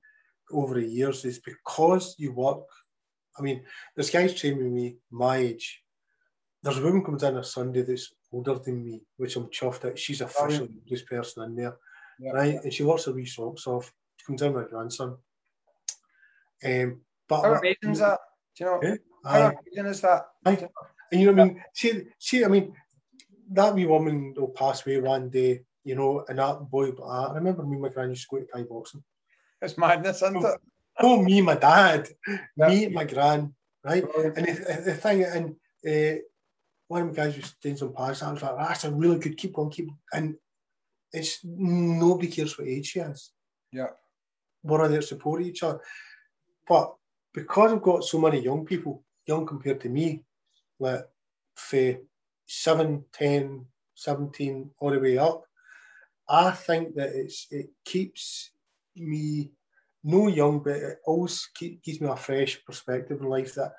[0.51, 2.65] over the years is because you work.
[3.39, 3.63] I mean,
[3.95, 5.82] this guy's training me my age.
[6.63, 9.99] There's a woman comes in on Sunday that's older than me, which I'm chuffed at.
[9.99, 11.75] She's officially the oldest person in there,
[12.19, 12.31] yeah.
[12.31, 12.55] right?
[12.63, 13.91] And she works her wee socks off.
[14.17, 15.17] She comes in with my grandson.
[16.63, 18.19] Um, but how amazing is that?
[18.57, 18.79] Do you know?
[18.81, 18.95] Yeah,
[19.25, 20.25] how amazing is that?
[20.45, 20.67] Aye.
[21.11, 21.63] And you know what I mean?
[21.73, 22.73] See, see, I mean,
[23.51, 27.63] that wee woman will pass away one day, you know, and that boy, I remember
[27.63, 29.03] me and my grand used to go to Thai boxing.
[29.61, 30.61] It's madness, isn't it?
[31.01, 32.07] No, me, my dad,
[32.55, 32.67] yeah.
[32.67, 33.53] me, my gran,
[33.83, 34.03] right?
[34.17, 35.55] And the, the thing, and
[35.85, 36.21] uh,
[36.93, 38.21] one of the guys was doing some pads.
[38.21, 40.35] I was like, ah, that's a really good, keep going, keep And
[41.11, 43.31] it's nobody cares what age she is.
[43.71, 43.87] Yeah.
[44.61, 45.79] We're there supporting each other.
[46.67, 46.93] But
[47.33, 50.23] because I've got so many young people, young compared to me,
[50.79, 51.05] like
[51.55, 51.97] for
[52.45, 53.65] 7, 10,
[53.95, 55.45] 17, all the way up,
[56.29, 58.51] I think that it's it keeps
[58.95, 59.51] me
[60.03, 63.73] no young, but it always keep, gives me a fresh perspective in life that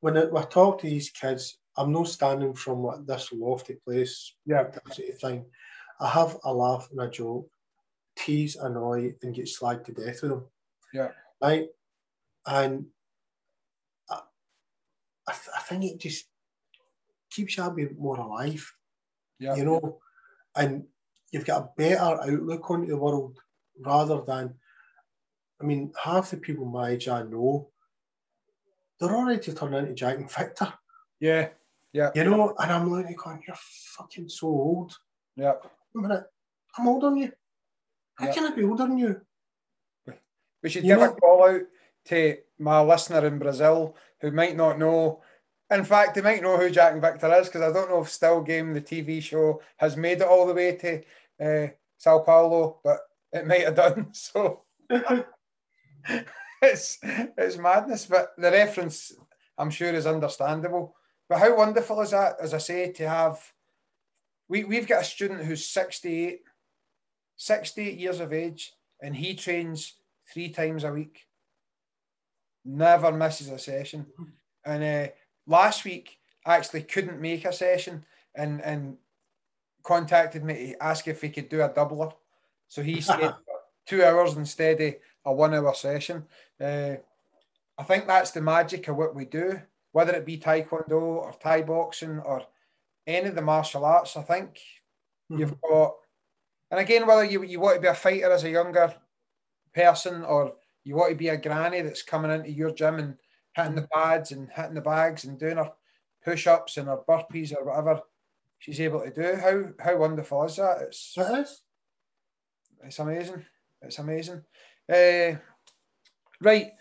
[0.00, 3.76] when I, when I talk to these kids, I'm not standing from like this lofty
[3.86, 5.44] place, yeah, that sort of thing.
[6.00, 7.48] I have a laugh and a joke,
[8.16, 10.44] tease, annoy, and get slagged to death with them.
[10.92, 11.10] Yeah.
[11.40, 11.68] Right.
[12.46, 12.86] And
[14.10, 14.20] I,
[15.28, 16.26] I, th- I think it just
[17.30, 18.72] keeps you a bit more alive.
[19.38, 19.54] Yeah.
[19.54, 19.98] You know,
[20.56, 20.84] and
[21.30, 23.38] you've got a better outlook on the world
[23.80, 24.54] rather than,
[25.60, 27.70] I mean, half the people my age I know,
[28.98, 30.72] they're already to turn into Jack and Victor.
[31.20, 31.50] Yeah.
[31.98, 32.12] Yeah.
[32.14, 34.96] You know, and I'm looking going, you're fucking so old.
[35.34, 35.54] Yeah.
[35.96, 36.26] A minute,
[36.78, 37.32] I'm older than you.
[38.14, 38.32] How yeah.
[38.32, 39.20] can I be older than you?
[40.62, 41.10] We should you give know?
[41.10, 41.62] a call out
[42.06, 45.22] to my listener in Brazil who might not know.
[45.72, 48.10] In fact, they might know who Jack and Victor is because I don't know if
[48.10, 51.02] Still Game, the TV show, has made it all the way to
[51.44, 53.00] uh, Sao Paulo, but
[53.32, 54.10] it might have done.
[54.12, 54.62] So
[56.62, 59.12] it's it's madness, but the reference
[59.58, 60.94] I'm sure is understandable.
[61.28, 63.52] But how wonderful is that, as I say, to have
[64.48, 66.40] we, we've got a student who's 68,
[67.36, 68.72] 68 years of age,
[69.02, 69.94] and he trains
[70.32, 71.26] three times a week.
[72.64, 74.06] Never misses a session.
[74.64, 75.12] And uh,
[75.46, 78.04] last week, I actually couldn't make a session
[78.34, 78.96] and, and
[79.82, 82.12] contacted me to ask if he could do a doubler.
[82.68, 83.32] So he stayed
[83.86, 84.94] two hours instead of
[85.26, 86.24] a one hour session.
[86.60, 86.96] Uh,
[87.76, 89.60] I think that's the magic of what we do
[89.92, 92.42] whether it be taekwondo or Thai boxing or
[93.06, 94.16] any of the martial arts.
[94.16, 94.60] I think
[95.30, 95.38] mm-hmm.
[95.38, 95.94] you've got,
[96.70, 98.94] and again, whether you, you want to be a fighter as a younger
[99.74, 103.16] person or you want to be a granny that's coming into your gym and
[103.54, 105.70] hitting the pads and hitting the bags and doing her
[106.24, 108.00] push ups and her burpees or whatever
[108.58, 109.36] she's able to do.
[109.36, 110.82] How how wonderful is that?
[110.82, 111.62] It's it is.
[112.84, 113.44] It's amazing.
[113.82, 114.42] It's amazing.
[114.88, 115.36] Uh,
[116.40, 116.72] right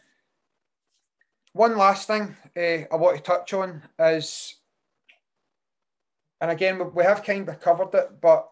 [1.58, 4.56] one last thing uh, I want to touch on is,
[6.40, 8.48] and again, we have kind of covered it, but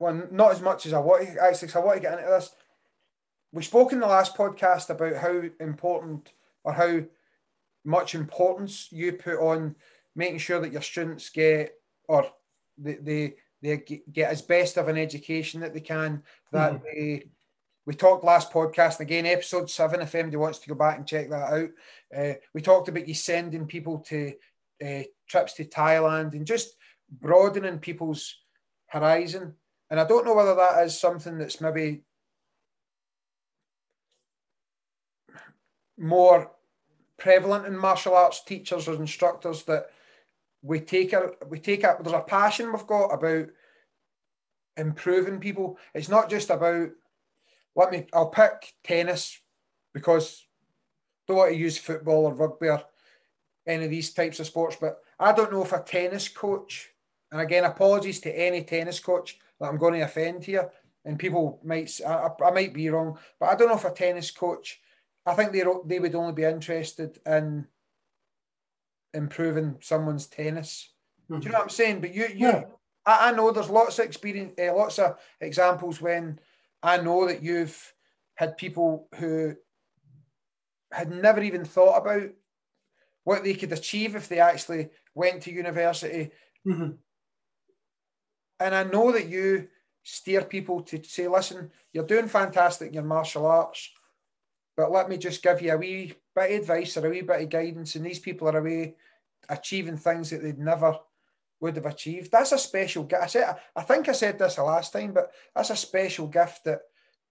[0.00, 2.30] well, not as much as I want to actually, because I want to get into
[2.30, 2.50] this.
[3.52, 6.32] We spoke in the last podcast about how important
[6.64, 7.02] or how
[7.84, 9.76] much importance you put on
[10.16, 11.74] making sure that your students get
[12.08, 12.26] or
[12.78, 16.22] they, they, they get as best of an education that they can,
[16.52, 16.82] that mm.
[16.82, 17.24] they
[17.90, 20.00] we talked last podcast again, episode seven.
[20.00, 21.70] If anybody wants to go back and check that out,
[22.16, 24.32] uh, we talked about you sending people to
[24.80, 26.76] uh, trips to Thailand and just
[27.10, 28.36] broadening people's
[28.86, 29.56] horizon.
[29.90, 32.02] And I don't know whether that is something that's maybe
[35.98, 36.52] more
[37.18, 39.86] prevalent in martial arts teachers or instructors that
[40.62, 43.48] we take a we take a there's a passion we've got about
[44.76, 45.76] improving people.
[45.92, 46.90] It's not just about
[47.80, 49.38] let me, I'll pick tennis
[49.94, 52.82] because I don't want to use football or rugby or
[53.66, 56.90] any of these types of sports, but I don't know if a tennis coach,
[57.32, 60.70] and again, apologies to any tennis coach that I'm going to offend here,
[61.04, 64.30] and people might, I, I might be wrong, but I don't know if a tennis
[64.30, 64.80] coach,
[65.26, 67.66] I think they they would only be interested in
[69.14, 70.90] improving someone's tennis.
[71.30, 71.40] Mm-hmm.
[71.40, 72.00] Do you know what I'm saying?
[72.00, 72.64] But you, you, yeah.
[73.06, 76.40] I, I know there's lots of experience, uh, lots of examples when
[76.82, 77.92] I know that you've
[78.34, 79.54] had people who
[80.92, 82.30] had never even thought about
[83.24, 86.30] what they could achieve if they actually went to university.
[86.66, 86.92] Mm-hmm.
[88.60, 89.68] And I know that you
[90.02, 93.90] steer people to say, listen, you're doing fantastic in your martial arts,
[94.76, 97.42] but let me just give you a wee bit of advice or a wee bit
[97.42, 97.94] of guidance.
[97.94, 98.96] And these people are away
[99.48, 100.96] achieving things that they'd never
[101.60, 102.32] would have achieved.
[102.32, 103.22] That's a special gift.
[103.22, 106.64] I said, I think I said this the last time, but that's a special gift
[106.64, 106.80] that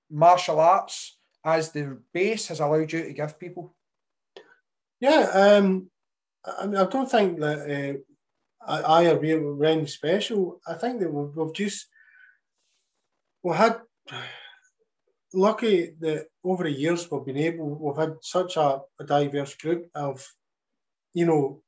[0.09, 3.75] martial arts as the base has allowed you to give people?
[4.99, 5.89] Yeah, um,
[6.45, 8.03] I mean, I don't think that
[8.67, 10.59] uh, I, are really special.
[10.67, 11.87] I think that we've, we've just
[13.43, 13.79] we had
[15.33, 19.87] lucky that over the years we've been able we've had such a, a diverse group
[19.95, 20.25] of
[21.13, 21.61] you know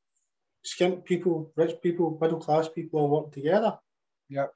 [0.66, 3.78] skint people, rich people, middle class people all work together.
[4.30, 4.48] Yeah.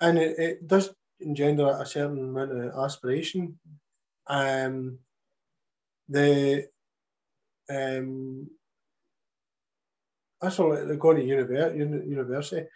[0.00, 3.58] And it, it does engender a certain amount of aspiration.
[4.26, 4.98] Um,
[6.08, 6.68] the
[7.70, 8.48] um,
[10.40, 12.66] that's all they're going to university.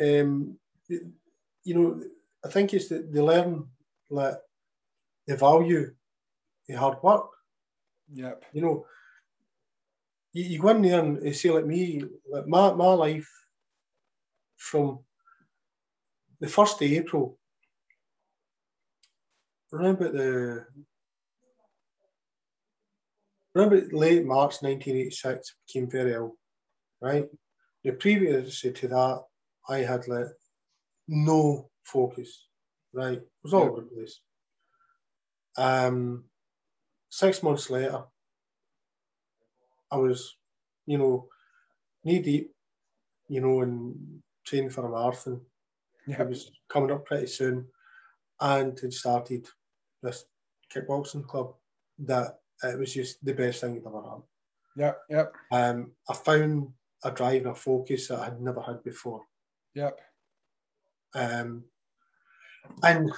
[0.00, 0.58] Um,
[0.88, 2.02] you know,
[2.44, 3.66] I think it's that they learn
[4.08, 4.38] like
[5.26, 5.94] the value
[6.66, 7.26] the hard work.
[8.12, 8.44] Yep.
[8.52, 8.86] You know,
[10.32, 13.28] you, you go in there and you say like me, like my, my life
[14.56, 15.00] from
[16.40, 17.38] the first of April,
[19.72, 20.66] remember the
[23.54, 26.36] remember late March 1986 became very ill,
[27.00, 27.26] right?
[27.84, 29.22] The previous to that,
[29.68, 30.26] I had like
[31.08, 32.46] no focus,
[32.92, 33.18] right?
[33.18, 34.20] It was all over the place.
[35.56, 36.24] Um,
[37.08, 38.04] six months later,
[39.90, 40.36] I was,
[40.86, 41.28] you know,
[42.04, 42.52] knee deep,
[43.28, 45.40] you know, and training for a marathon.
[46.06, 46.22] Yeah.
[46.22, 47.66] It was coming up pretty soon,
[48.40, 49.46] and had started
[50.02, 50.24] this
[50.74, 51.54] kickboxing club
[51.98, 54.22] that it was just the best thing I'd ever had.
[54.76, 55.34] Yep, yep.
[55.50, 56.68] Um, I found
[57.04, 59.22] a drive and a focus that I had never had before.
[59.74, 60.00] Yep.
[61.14, 61.64] Um,
[62.82, 63.10] and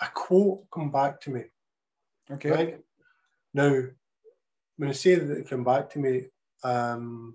[0.00, 1.44] a quote come back to me.
[2.30, 2.50] Okay.
[2.50, 2.80] Right
[3.54, 3.82] now,
[4.76, 6.24] when I say that it came back to me,
[6.62, 7.34] um,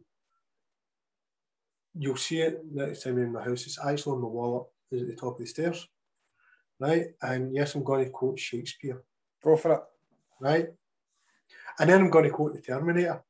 [1.98, 3.66] you'll see it next time in my house.
[3.66, 5.88] It's actually on the wall up at the top of the stairs.
[6.80, 7.08] Right?
[7.22, 9.02] And yes, I'm going to quote Shakespeare.
[9.44, 9.82] Go for it.
[10.40, 10.70] Right?
[11.80, 13.24] And then I'm going to quote the Terminator.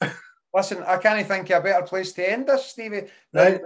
[0.54, 3.08] Listen, I can't think of a better place to end this, Stevie.
[3.32, 3.60] Right.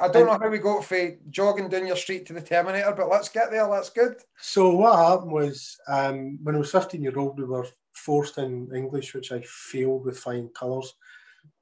[0.00, 3.08] I don't know how we got from jogging down your street to the Terminator, but
[3.08, 3.68] let's get there.
[3.68, 4.16] That's good.
[4.40, 8.68] So what happened was um, when I was 15 year old, we were forced in
[8.74, 10.94] English, which I failed with fine colours,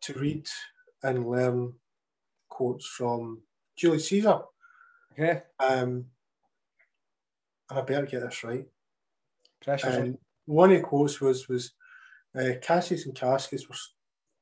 [0.02, 0.46] to read
[1.02, 1.72] and learn
[2.48, 3.42] quotes from
[3.76, 4.40] Julius Caesar.
[5.12, 5.42] Okay.
[5.60, 6.06] Um,
[7.70, 8.66] and I better get this right.
[9.62, 9.94] Precious.
[9.94, 11.72] And one of the quotes was was
[12.38, 13.76] uh, Cassius and Cascus were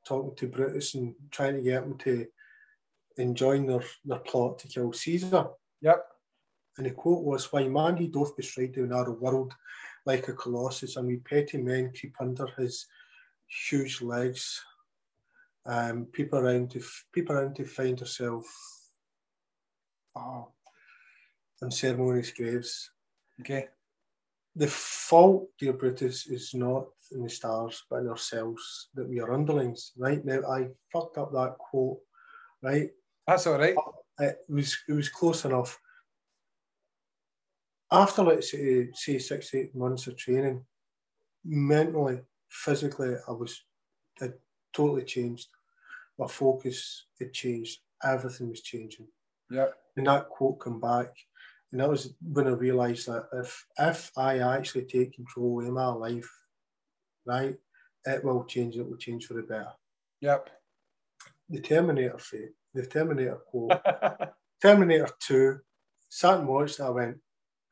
[0.05, 2.25] talking to Brutus and trying to get him to
[3.17, 5.47] enjoin their, their plot to kill Caesar.
[5.81, 6.05] Yep.
[6.77, 9.53] And the quote was, Why man he doth bestride the narrow world
[10.07, 12.87] like a colossus, and we petty men keep under his
[13.69, 14.63] huge legs.
[15.65, 16.81] Um, people around to
[17.11, 18.45] people around to find herself
[20.15, 20.47] oh,
[21.61, 22.89] on ceremonious graves.
[23.41, 23.67] Okay.
[24.55, 29.33] The fault, dear Brutus, is not in the stars, but in ourselves, that we are
[29.33, 29.91] underlings.
[29.97, 31.99] Right now, I fucked up that quote.
[32.63, 32.89] Right,
[33.27, 33.75] That's all right.
[34.19, 35.77] it was it was close enough.
[37.91, 40.65] After let's say, say six eight months of training,
[41.45, 42.19] mentally,
[42.49, 43.63] physically, I was
[44.19, 44.33] had
[44.73, 45.47] totally changed.
[46.19, 47.79] My focus had changed.
[48.03, 49.07] Everything was changing.
[49.49, 49.67] Yeah.
[49.95, 51.13] And that quote come back,
[51.71, 55.87] and that was when I realised that if if I actually take control of my
[55.87, 56.29] life,
[57.25, 57.55] right,
[58.05, 58.75] it will change.
[58.75, 59.71] It will change for the better.
[60.21, 60.49] Yep.
[61.49, 63.71] The Terminator fate, the Terminator quote.
[64.61, 65.59] Terminator 2,
[66.09, 67.17] sat and watched I went,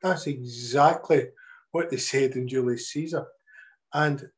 [0.05, 1.27] that's exactly
[1.71, 3.25] what they said in Julius Caesar.
[3.93, 4.29] And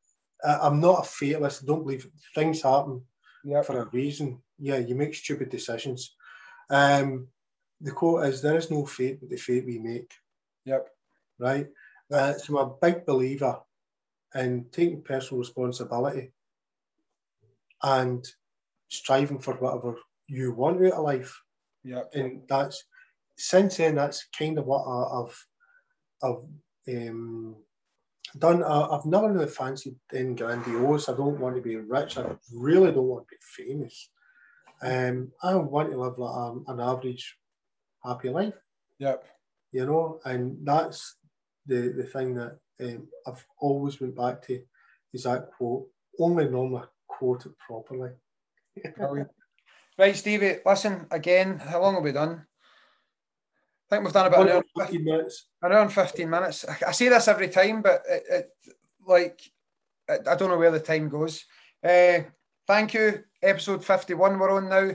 [0.44, 3.02] I'm not a fatalist, I don't believe things happen
[3.44, 3.66] yep.
[3.66, 4.42] for a reason.
[4.60, 6.16] Yeah, you make stupid decisions.
[6.70, 7.28] Um,
[7.82, 10.12] the quote is, there is no fate but the fate we make.
[10.66, 10.88] Yep.
[11.40, 11.68] Right?
[12.12, 13.60] Uh, so I'm a big believer
[14.36, 16.32] in taking personal responsibility
[17.84, 18.26] and
[18.90, 19.96] striving for whatever
[20.28, 21.42] you want out of life
[21.84, 22.04] Yeah.
[22.14, 22.84] and that's
[23.38, 25.47] since then that's kind of what I've
[26.24, 26.44] I've
[26.90, 27.56] um,
[28.38, 28.64] done.
[28.64, 31.10] I, I've never really fancied being grandiose.
[31.10, 32.18] I don't want to be rich.
[32.18, 34.10] I really don't want to be famous.
[34.82, 37.38] Um, I want to live like um, an average,
[38.04, 38.54] happy life.
[39.00, 39.24] Yep.
[39.72, 41.18] You know, and that's
[41.66, 44.62] the the thing that um, I've always went back to
[45.14, 45.88] is that quote.
[46.20, 48.12] Only normally quote it properly.
[49.98, 51.58] Right, Stevie, listen again.
[51.58, 52.46] How long have we done?
[53.90, 55.48] I think we've done about an hour, and 15 minutes.
[55.62, 56.66] an hour and 15 minutes.
[56.86, 58.50] I, say this every time, but it, it
[59.08, 59.40] like,
[60.10, 61.46] it, I don't know where the time goes.
[61.82, 62.20] Uh,
[62.68, 63.24] thank you.
[63.42, 64.92] Episode 51 we're on now.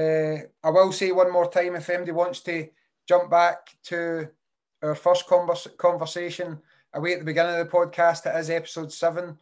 [0.00, 2.68] Uh, I will say one more time if anybody wants to
[3.08, 4.28] jump back to
[4.82, 6.58] our first convers- conversation
[6.94, 8.26] away at the beginning of the podcast.
[8.26, 9.36] It is episode seven.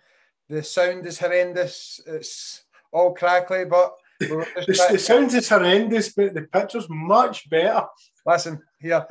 [0.48, 2.00] The sound is horrendous.
[2.06, 7.84] It's all crackly, but the, the sound is horrendous, but the picture's much better.
[8.26, 9.06] Listen, here,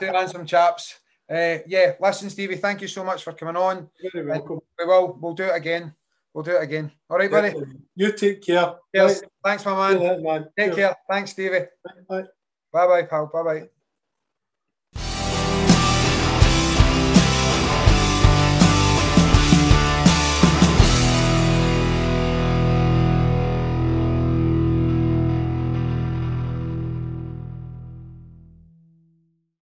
[0.00, 1.00] two handsome chaps.
[1.30, 3.88] Uh, yeah, listen, Stevie, thank you so much for coming on.
[4.12, 4.60] Very welcome.
[4.78, 5.18] We will.
[5.20, 5.94] We'll do it again.
[6.32, 6.90] We'll do it again.
[7.08, 7.54] All right, buddy.
[7.94, 8.74] You take care.
[8.92, 9.22] Yes.
[9.44, 10.02] Thanks, my man.
[10.02, 10.48] Yeah, man.
[10.58, 10.96] Take care.
[11.08, 11.66] Thanks, Stevie.
[12.08, 12.24] Bye,
[12.72, 13.30] bye, pal.
[13.32, 13.68] Bye, bye.